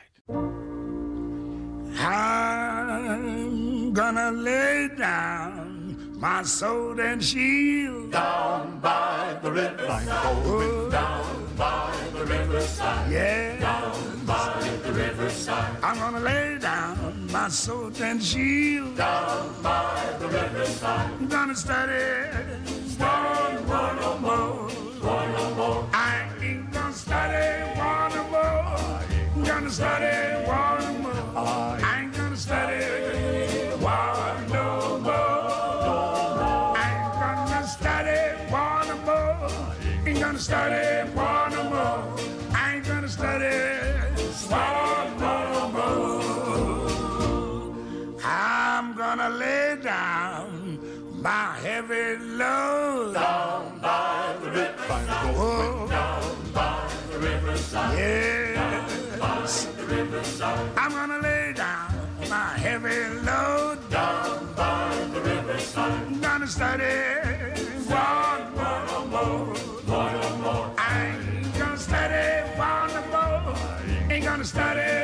I'm 1.98 3.94
gonna 3.94 4.30
lay 4.30 4.90
down 4.94 6.18
my 6.20 6.42
sword 6.44 7.00
and 7.00 7.24
shield 7.24 8.12
down 8.12 8.78
by 8.82 9.38
the 9.42 9.50
riverside. 9.50 10.06
Going 10.44 10.90
down 10.90 11.41
by 11.56 11.92
the 12.12 12.24
riverside. 12.24 13.10
Yeah. 13.10 13.58
Down 13.60 14.26
by 14.26 14.78
the 14.84 14.92
riverside. 14.92 15.76
I'm 15.82 15.98
gonna 15.98 16.20
lay 16.20 16.58
down 16.58 17.28
my 17.32 17.48
sword 17.48 18.00
and 18.00 18.22
shield 18.22 18.96
down 18.96 19.54
by 19.62 20.16
the 20.18 20.28
riverside. 20.28 21.10
I'm 21.20 21.28
gonna 21.28 21.54
study 21.54 22.02
one, 22.98 23.66
one 23.66 23.98
or 23.98 24.18
more. 24.20 24.68
One 25.02 25.34
or 25.42 25.54
more. 25.56 25.88
I 25.92 26.28
ain't 26.40 26.72
gonna 26.72 26.92
study 26.92 27.64
one 27.78 28.12
or 28.12 28.24
more. 28.30 29.02
I'm 29.34 29.44
gonna 29.44 29.70
study 29.70 30.46
one 30.46 30.84
or 30.84 30.98
more. 31.02 31.42
I 31.42 32.02
ain't 32.02 32.14
gonna 32.14 32.36
study 32.36 32.84
one 33.80 34.48
no 34.50 34.98
more. 35.00 35.12
I 36.76 36.86
ain't 36.92 37.14
gonna 37.50 37.66
study 37.66 38.20
one 38.52 38.90
or 38.90 39.00
more. 39.06 39.50
Ain't 40.06 40.20
gonna 40.20 40.38
study 40.38 41.10
one 41.14 41.41
Yes. 58.02 59.68
I'm 60.76 60.90
gonna 60.92 61.20
lay 61.20 61.52
down 61.52 61.88
my 62.28 62.58
heavy 62.58 63.14
load 63.28 63.78
down 63.90 64.54
by 64.56 65.06
the 65.12 65.20
riverside. 65.20 66.20
Gonna 66.20 66.46
study 66.48 66.96
one, 67.86 68.58
or 68.94 69.06
more. 69.06 69.54
One 69.86 70.42
more. 70.42 70.70
I 70.78 71.06
ain't 71.06 71.58
gonna 71.58 71.76
study 71.76 72.26
one 72.58 72.90
or 73.00 73.06
more. 73.14 74.10
Ain't 74.10 74.24
gonna 74.24 74.44
study 74.44 75.01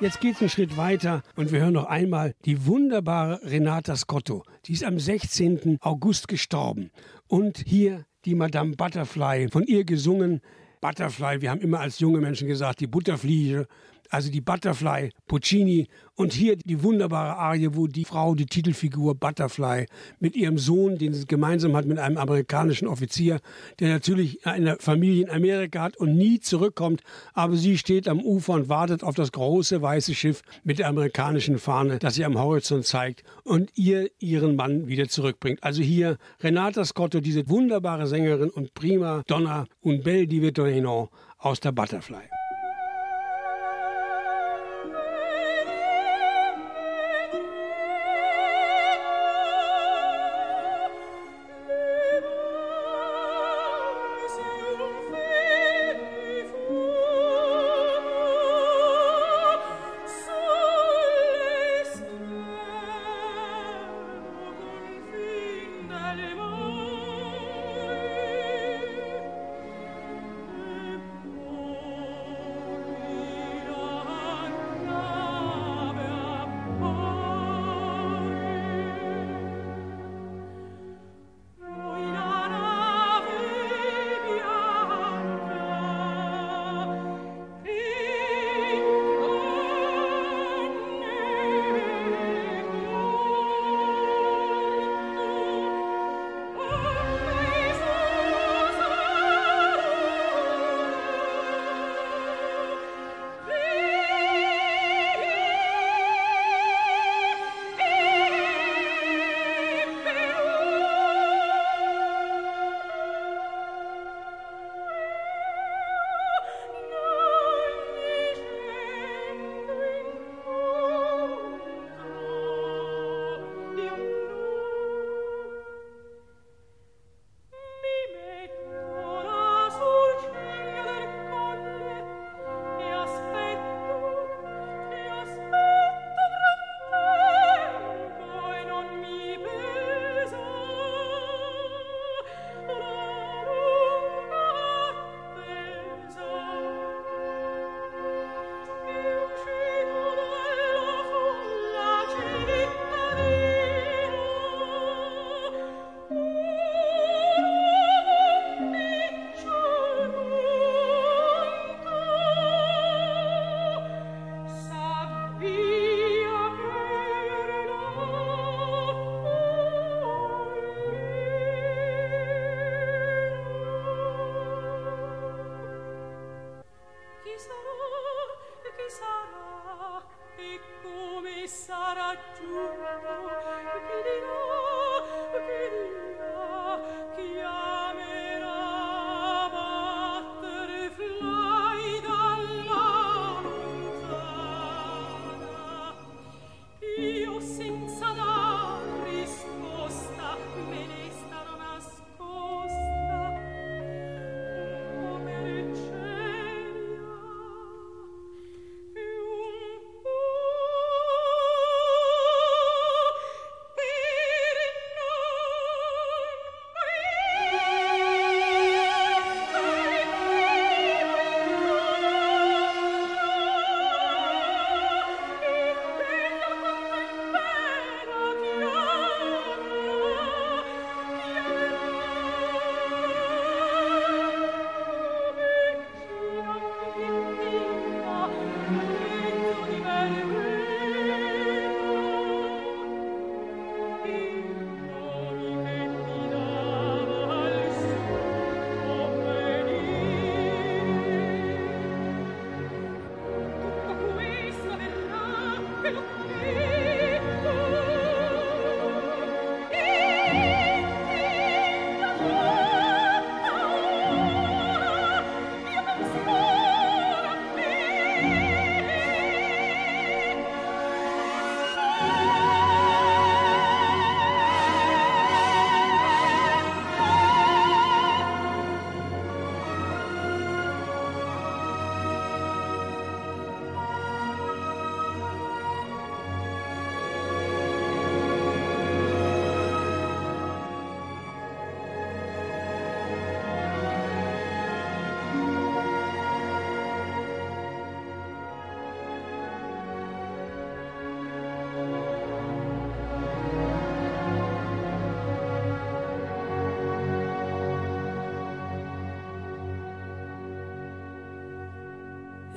Jetzt 0.00 0.20
geht's 0.22 0.40
einen 0.40 0.48
Schritt 0.48 0.78
weiter 0.78 1.22
und 1.36 1.52
wir 1.52 1.60
hören 1.60 1.74
noch 1.74 1.84
einmal 1.84 2.34
die 2.46 2.64
wunderbare 2.64 3.38
Renata 3.44 3.94
Scotto. 3.96 4.44
Die 4.64 4.72
ist 4.72 4.82
am 4.82 4.98
16. 4.98 5.76
August 5.82 6.26
gestorben. 6.26 6.90
Und 7.26 7.58
hier 7.66 8.06
die 8.24 8.34
Madame 8.34 8.76
Butterfly, 8.76 9.48
von 9.50 9.64
ihr 9.64 9.84
gesungen. 9.84 10.40
Butterfly, 10.80 11.42
wir 11.42 11.50
haben 11.50 11.60
immer 11.60 11.80
als 11.80 11.98
junge 11.98 12.20
Menschen 12.20 12.48
gesagt, 12.48 12.80
die 12.80 12.86
Butterfliege, 12.86 13.66
also 14.10 14.30
die 14.30 14.40
Butterfly, 14.40 15.10
Puccini. 15.26 15.88
Und 16.16 16.34
hier 16.34 16.56
die 16.56 16.82
wunderbare 16.82 17.36
Arie, 17.38 17.70
wo 17.72 17.86
die 17.86 18.04
Frau, 18.04 18.34
die 18.34 18.44
Titelfigur 18.44 19.14
Butterfly, 19.14 19.86
mit 20.18 20.36
ihrem 20.36 20.58
Sohn, 20.58 20.98
den 20.98 21.14
sie 21.14 21.26
gemeinsam 21.26 21.74
hat 21.74 21.86
mit 21.86 21.98
einem 21.98 22.18
amerikanischen 22.18 22.88
Offizier, 22.88 23.40
der 23.78 23.88
natürlich 23.88 24.46
eine 24.46 24.76
Familie 24.76 25.24
in 25.24 25.30
Amerika 25.30 25.80
hat 25.80 25.96
und 25.96 26.16
nie 26.16 26.38
zurückkommt, 26.40 27.02
aber 27.32 27.56
sie 27.56 27.78
steht 27.78 28.06
am 28.06 28.20
Ufer 28.20 28.52
und 28.52 28.68
wartet 28.68 29.02
auf 29.02 29.14
das 29.14 29.32
große 29.32 29.80
weiße 29.80 30.14
Schiff 30.14 30.42
mit 30.62 30.78
der 30.78 30.88
amerikanischen 30.88 31.58
Fahne, 31.58 31.98
das 31.98 32.16
sie 32.16 32.24
am 32.26 32.38
Horizont 32.38 32.84
zeigt 32.84 33.22
und 33.44 33.70
ihr 33.74 34.10
ihren 34.18 34.56
Mann 34.56 34.88
wieder 34.88 35.08
zurückbringt. 35.08 35.62
Also 35.62 35.80
hier 35.80 36.18
Renata 36.40 36.84
Scotto, 36.84 37.20
diese 37.20 37.48
wunderbare 37.48 38.06
Sängerin 38.06 38.50
und 38.50 38.74
prima 38.74 39.22
Donna 39.26 39.66
und 39.80 40.04
Belle 40.04 40.26
di 40.26 40.42
Vittorino 40.42 41.08
aus 41.38 41.60
der 41.60 41.72
Butterfly. 41.72 42.39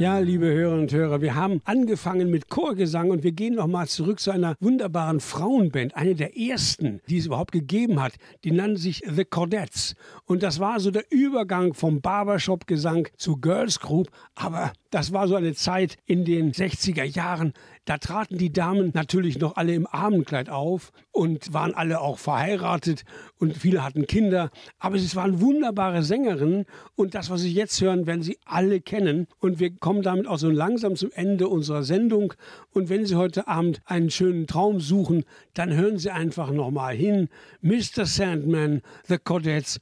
Ja, 0.03 0.19
liebe 0.19 0.47
Hörerinnen 0.47 0.81
und 0.81 0.91
Hörer, 0.91 1.21
wir 1.21 1.33
haben 1.33 1.61
angefangen 1.63 2.29
mit 2.29 2.49
Chorgesang 2.49 3.09
und 3.09 3.23
wir 3.23 3.31
gehen 3.31 3.55
nochmal 3.55 3.87
zurück 3.87 4.19
zu 4.19 4.31
einer 4.31 4.57
wunderbaren 4.59 5.21
Frauenband, 5.21 5.95
eine 5.95 6.13
der 6.13 6.37
ersten, 6.37 6.99
die 7.07 7.19
es 7.19 7.27
überhaupt 7.27 7.53
gegeben 7.53 8.01
hat. 8.01 8.15
Die 8.43 8.51
nannten 8.51 8.75
sich 8.75 9.03
The 9.09 9.23
Cordettes. 9.23 9.95
Und 10.25 10.43
das 10.43 10.59
war 10.59 10.79
so 10.79 10.89
der 10.91 11.05
Übergang 11.11 11.73
vom 11.73 12.01
Barbershop-Gesang 12.01 13.09
zu 13.17 13.37
Girls 13.37 13.79
Group. 13.79 14.09
Aber 14.35 14.71
das 14.89 15.11
war 15.11 15.27
so 15.27 15.35
eine 15.35 15.53
Zeit 15.53 15.97
in 16.05 16.23
den 16.23 16.51
60er 16.51 17.03
Jahren, 17.03 17.53
da 17.85 17.97
traten 17.97 18.37
die 18.37 18.53
Damen 18.53 18.91
natürlich 18.93 19.39
noch 19.39 19.57
alle 19.57 19.73
im 19.73 19.87
Abendkleid 19.87 20.49
auf 20.49 20.93
und 21.11 21.51
waren 21.51 21.73
alle 21.73 21.99
auch 21.99 22.17
verheiratet 22.17 23.03
und 23.39 23.57
viele 23.57 23.83
hatten 23.83 24.07
Kinder. 24.07 24.51
Aber 24.79 24.97
sie 24.97 25.15
waren 25.17 25.41
wunderbare 25.41 26.01
Sängerinnen 26.01 26.65
und 26.95 27.13
das, 27.13 27.29
was 27.29 27.41
Sie 27.41 27.51
jetzt 27.51 27.81
hören, 27.81 28.07
werden 28.07 28.21
Sie 28.21 28.37
alle 28.45 28.79
kennen. 28.79 29.27
Und 29.39 29.59
wir 29.59 29.75
kommen 29.75 30.01
damit 30.01 30.27
auch 30.27 30.37
so 30.37 30.49
langsam 30.49 30.95
zum 30.95 31.11
Ende 31.11 31.49
unserer 31.49 31.83
Sendung. 31.83 32.33
Und 32.71 32.87
wenn 32.87 33.05
Sie 33.05 33.15
heute 33.15 33.49
Abend 33.49 33.81
einen 33.83 34.09
schönen 34.09 34.47
Traum 34.47 34.79
suchen, 34.79 35.25
dann 35.53 35.73
hören 35.73 35.97
Sie 35.97 36.09
einfach 36.09 36.51
nochmal 36.51 36.95
hin. 36.95 37.27
Mr. 37.61 38.05
Sandman, 38.05 38.81
The 39.07 39.17
Codettes, 39.17 39.81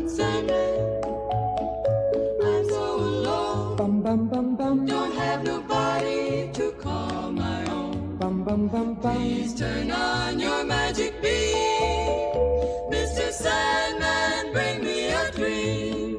Sandman, 0.21 0.75
I'm 2.43 2.65
so 2.69 2.85
alone. 3.09 3.77
Don't 4.87 5.13
have 5.15 5.43
nobody 5.43 6.51
to 6.53 6.71
call 6.73 7.31
my 7.31 7.65
own. 7.71 8.17
Please 9.01 9.53
turn 9.55 9.91
on 9.91 10.39
your 10.39 10.63
magic 10.65 11.13
beam. 11.21 11.55
Mr. 12.93 13.27
Sandman, 13.43 14.53
bring 14.53 14.77
me 14.85 14.97
a 15.21 15.31
dream. 15.31 16.17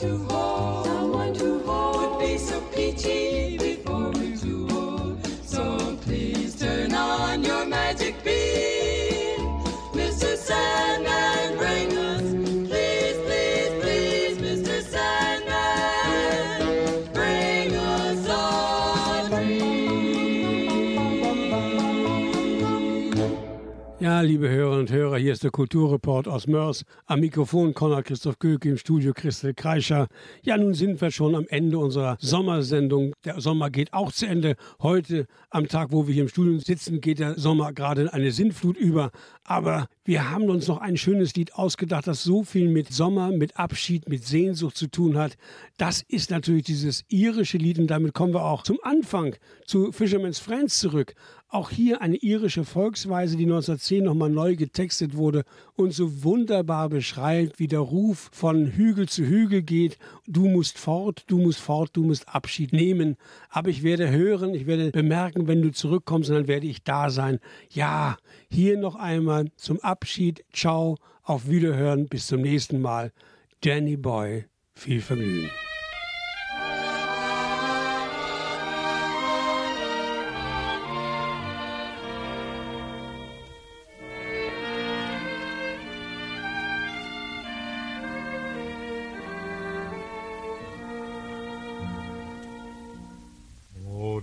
To 0.00 0.29
Liebe 24.22 24.50
Hörerinnen 24.50 24.80
und 24.80 24.92
Hörer, 24.92 25.16
hier 25.16 25.32
ist 25.32 25.44
der 25.44 25.50
Kulturreport 25.50 26.28
aus 26.28 26.46
Mörs. 26.46 26.84
Am 27.06 27.20
Mikrofon 27.20 27.72
Konrad 27.72 28.04
Christoph 28.04 28.38
Göke, 28.38 28.68
im 28.68 28.76
Studio 28.76 29.14
Christel 29.14 29.54
Kreischer. 29.54 30.08
Ja, 30.42 30.58
nun 30.58 30.74
sind 30.74 31.00
wir 31.00 31.10
schon 31.10 31.34
am 31.34 31.46
Ende 31.48 31.78
unserer 31.78 32.18
Sommersendung. 32.20 33.14
Der 33.24 33.40
Sommer 33.40 33.70
geht 33.70 33.94
auch 33.94 34.12
zu 34.12 34.26
Ende. 34.26 34.56
Heute, 34.82 35.26
am 35.48 35.68
Tag, 35.68 35.92
wo 35.92 36.06
wir 36.06 36.12
hier 36.12 36.24
im 36.24 36.28
Studio 36.28 36.58
sitzen, 36.58 37.00
geht 37.00 37.18
der 37.18 37.38
Sommer 37.38 37.72
gerade 37.72 38.02
in 38.02 38.08
eine 38.08 38.30
Sinnflut 38.30 38.76
über. 38.76 39.10
Aber 39.42 39.86
wir 40.04 40.30
haben 40.30 40.50
uns 40.50 40.68
noch 40.68 40.78
ein 40.78 40.98
schönes 40.98 41.34
Lied 41.34 41.54
ausgedacht, 41.54 42.06
das 42.06 42.22
so 42.22 42.44
viel 42.44 42.68
mit 42.68 42.92
Sommer, 42.92 43.30
mit 43.30 43.56
Abschied, 43.56 44.08
mit 44.08 44.24
Sehnsucht 44.26 44.76
zu 44.76 44.88
tun 44.88 45.16
hat. 45.16 45.36
Das 45.78 46.02
ist 46.02 46.30
natürlich 46.30 46.64
dieses 46.64 47.04
irische 47.08 47.56
Lied 47.56 47.78
und 47.78 47.86
damit 47.86 48.12
kommen 48.12 48.34
wir 48.34 48.44
auch 48.44 48.64
zum 48.64 48.78
Anfang 48.82 49.36
zu 49.64 49.92
Fisherman's 49.92 50.38
Friends 50.38 50.78
zurück. 50.78 51.14
Auch 51.52 51.70
hier 51.70 52.00
eine 52.00 52.14
irische 52.14 52.64
Volksweise, 52.64 53.36
die 53.36 53.42
1910 53.42 54.04
nochmal 54.04 54.30
neu 54.30 54.54
getextet 54.54 55.16
wurde 55.16 55.42
und 55.74 55.92
so 55.92 56.22
wunderbar 56.22 56.88
beschreibt, 56.88 57.58
wie 57.58 57.66
der 57.66 57.80
Ruf 57.80 58.30
von 58.32 58.68
Hügel 58.68 59.08
zu 59.08 59.24
Hügel 59.24 59.62
geht. 59.62 59.98
Du 60.28 60.46
musst 60.46 60.78
fort, 60.78 61.24
du 61.26 61.38
musst 61.38 61.58
fort, 61.58 61.90
du 61.94 62.04
musst 62.04 62.28
Abschied 62.28 62.72
nehmen. 62.72 63.16
Aber 63.48 63.68
ich 63.68 63.82
werde 63.82 64.10
hören, 64.10 64.54
ich 64.54 64.68
werde 64.68 64.92
bemerken, 64.92 65.48
wenn 65.48 65.60
du 65.60 65.72
zurückkommst, 65.72 66.30
und 66.30 66.36
dann 66.36 66.48
werde 66.48 66.68
ich 66.68 66.84
da 66.84 67.10
sein. 67.10 67.40
Ja, 67.68 68.16
hier 68.48 68.78
noch 68.78 68.94
einmal 68.94 69.50
zum 69.56 69.80
Abschied. 69.80 70.44
Ciao, 70.52 70.98
auf 71.24 71.48
Wiederhören, 71.48 72.06
bis 72.06 72.28
zum 72.28 72.42
nächsten 72.42 72.80
Mal. 72.80 73.10
Danny 73.60 73.96
Boy, 73.96 74.44
viel 74.76 75.00
Vergnügen. 75.00 75.50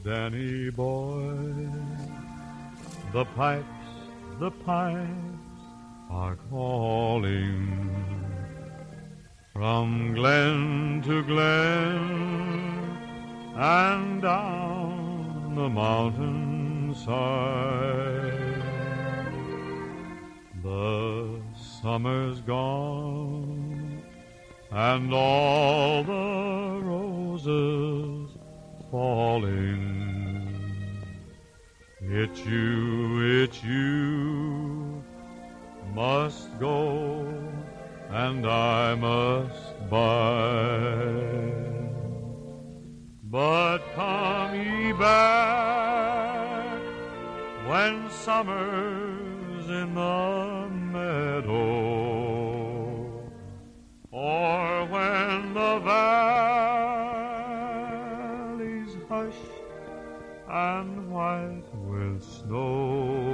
Danny 0.08 0.70
boy, 0.70 1.68
the 3.12 3.26
pipes, 3.36 3.66
the 4.40 4.52
pipes 4.52 5.66
are 6.10 6.38
calling 6.50 7.94
from 9.52 10.14
glen 10.14 11.02
to 11.04 11.24
glen 11.24 12.98
and 13.58 14.22
down 14.22 15.56
the 15.56 15.68
mountainside. 15.68 17.04
The 20.64 21.42
summer's 21.82 22.40
gone 22.40 24.02
and 24.72 25.14
all 25.14 26.02
the 26.06 26.80
roses 26.82 28.38
falling. 28.90 29.97
It's 32.10 32.40
you, 32.46 33.44
it's 33.44 33.62
you 33.66 35.04
must 35.94 36.58
go, 36.58 37.28
and 38.10 38.48
I 38.48 38.96
must 38.96 39.90
bide. 39.90 41.90
But 43.26 43.80
come 43.94 44.56
ye 44.56 44.94
back 44.94 46.80
when 47.68 48.10
summer's 48.10 49.68
in 49.68 49.94
the 49.94 50.70
meadow, 50.94 51.52
or 54.12 54.86
when 54.86 55.54
the 55.54 55.80
valley's 55.84 56.56
hushed 59.10 59.52
and 60.50 60.97
snow. 62.48 63.28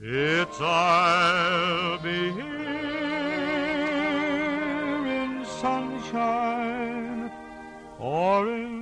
It's 0.00 0.60
I'll 0.60 1.98
be 1.98 2.30
here 2.30 2.66
in 5.06 5.44
sunshine 5.44 7.32
or 7.98 8.48
in 8.48 8.75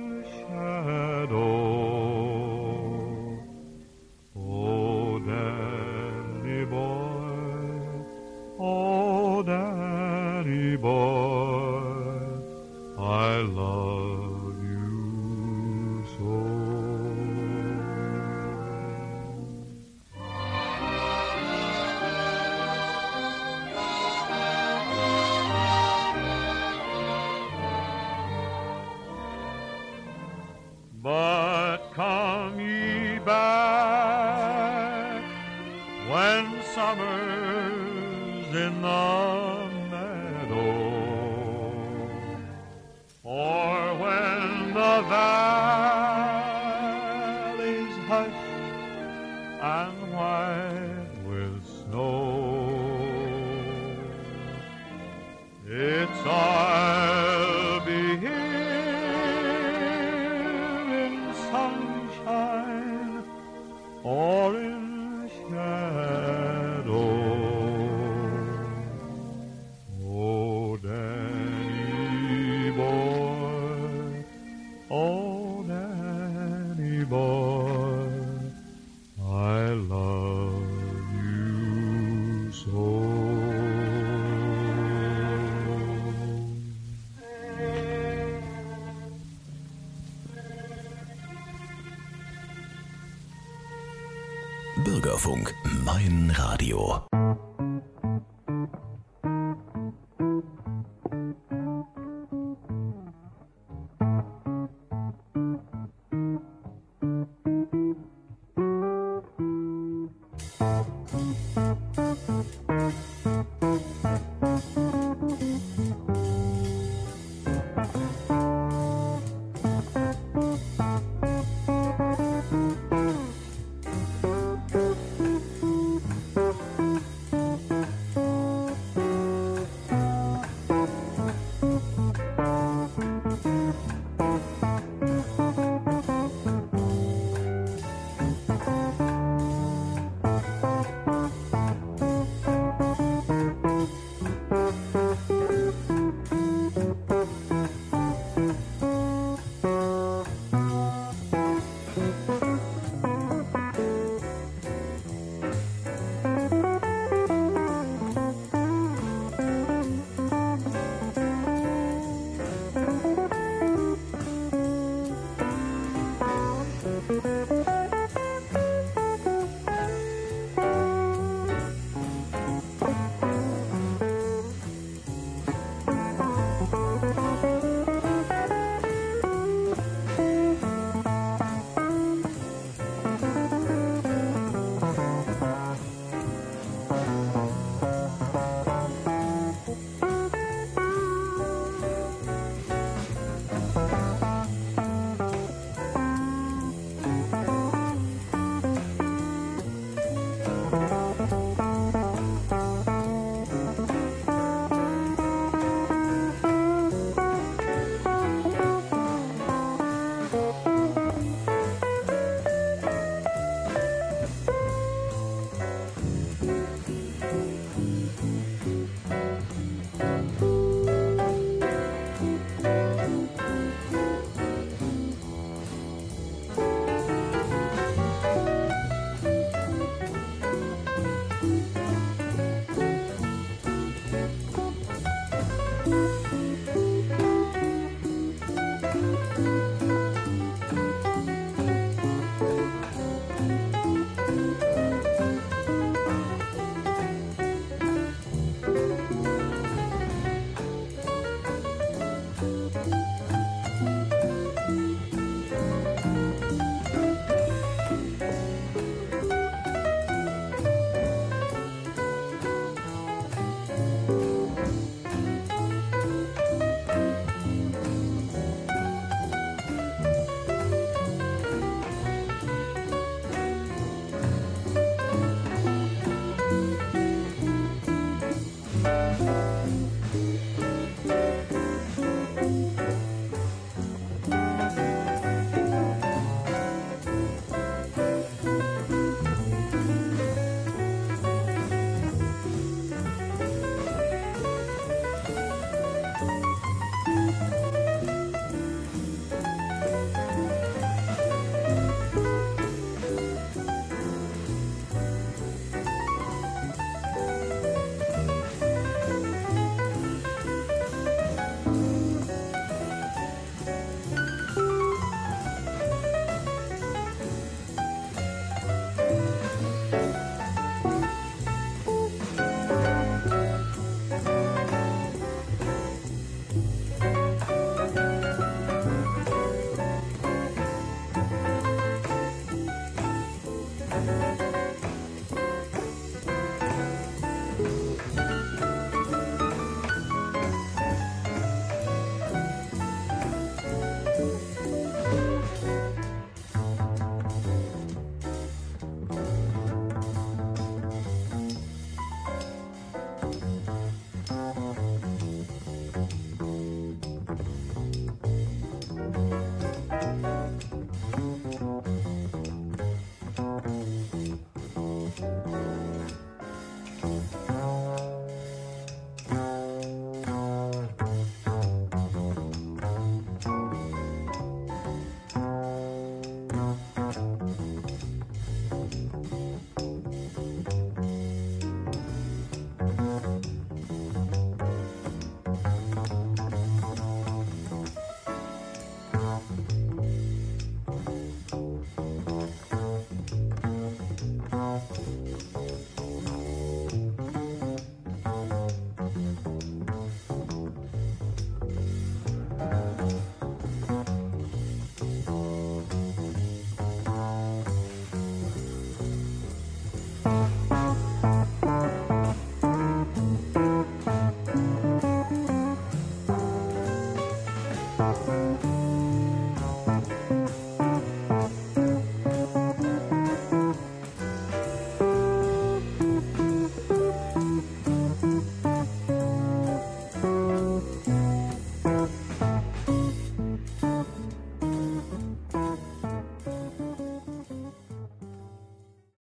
Deutschlandfunk, 95.25 95.55
mein 95.83 96.31
Radio. 96.37 97.14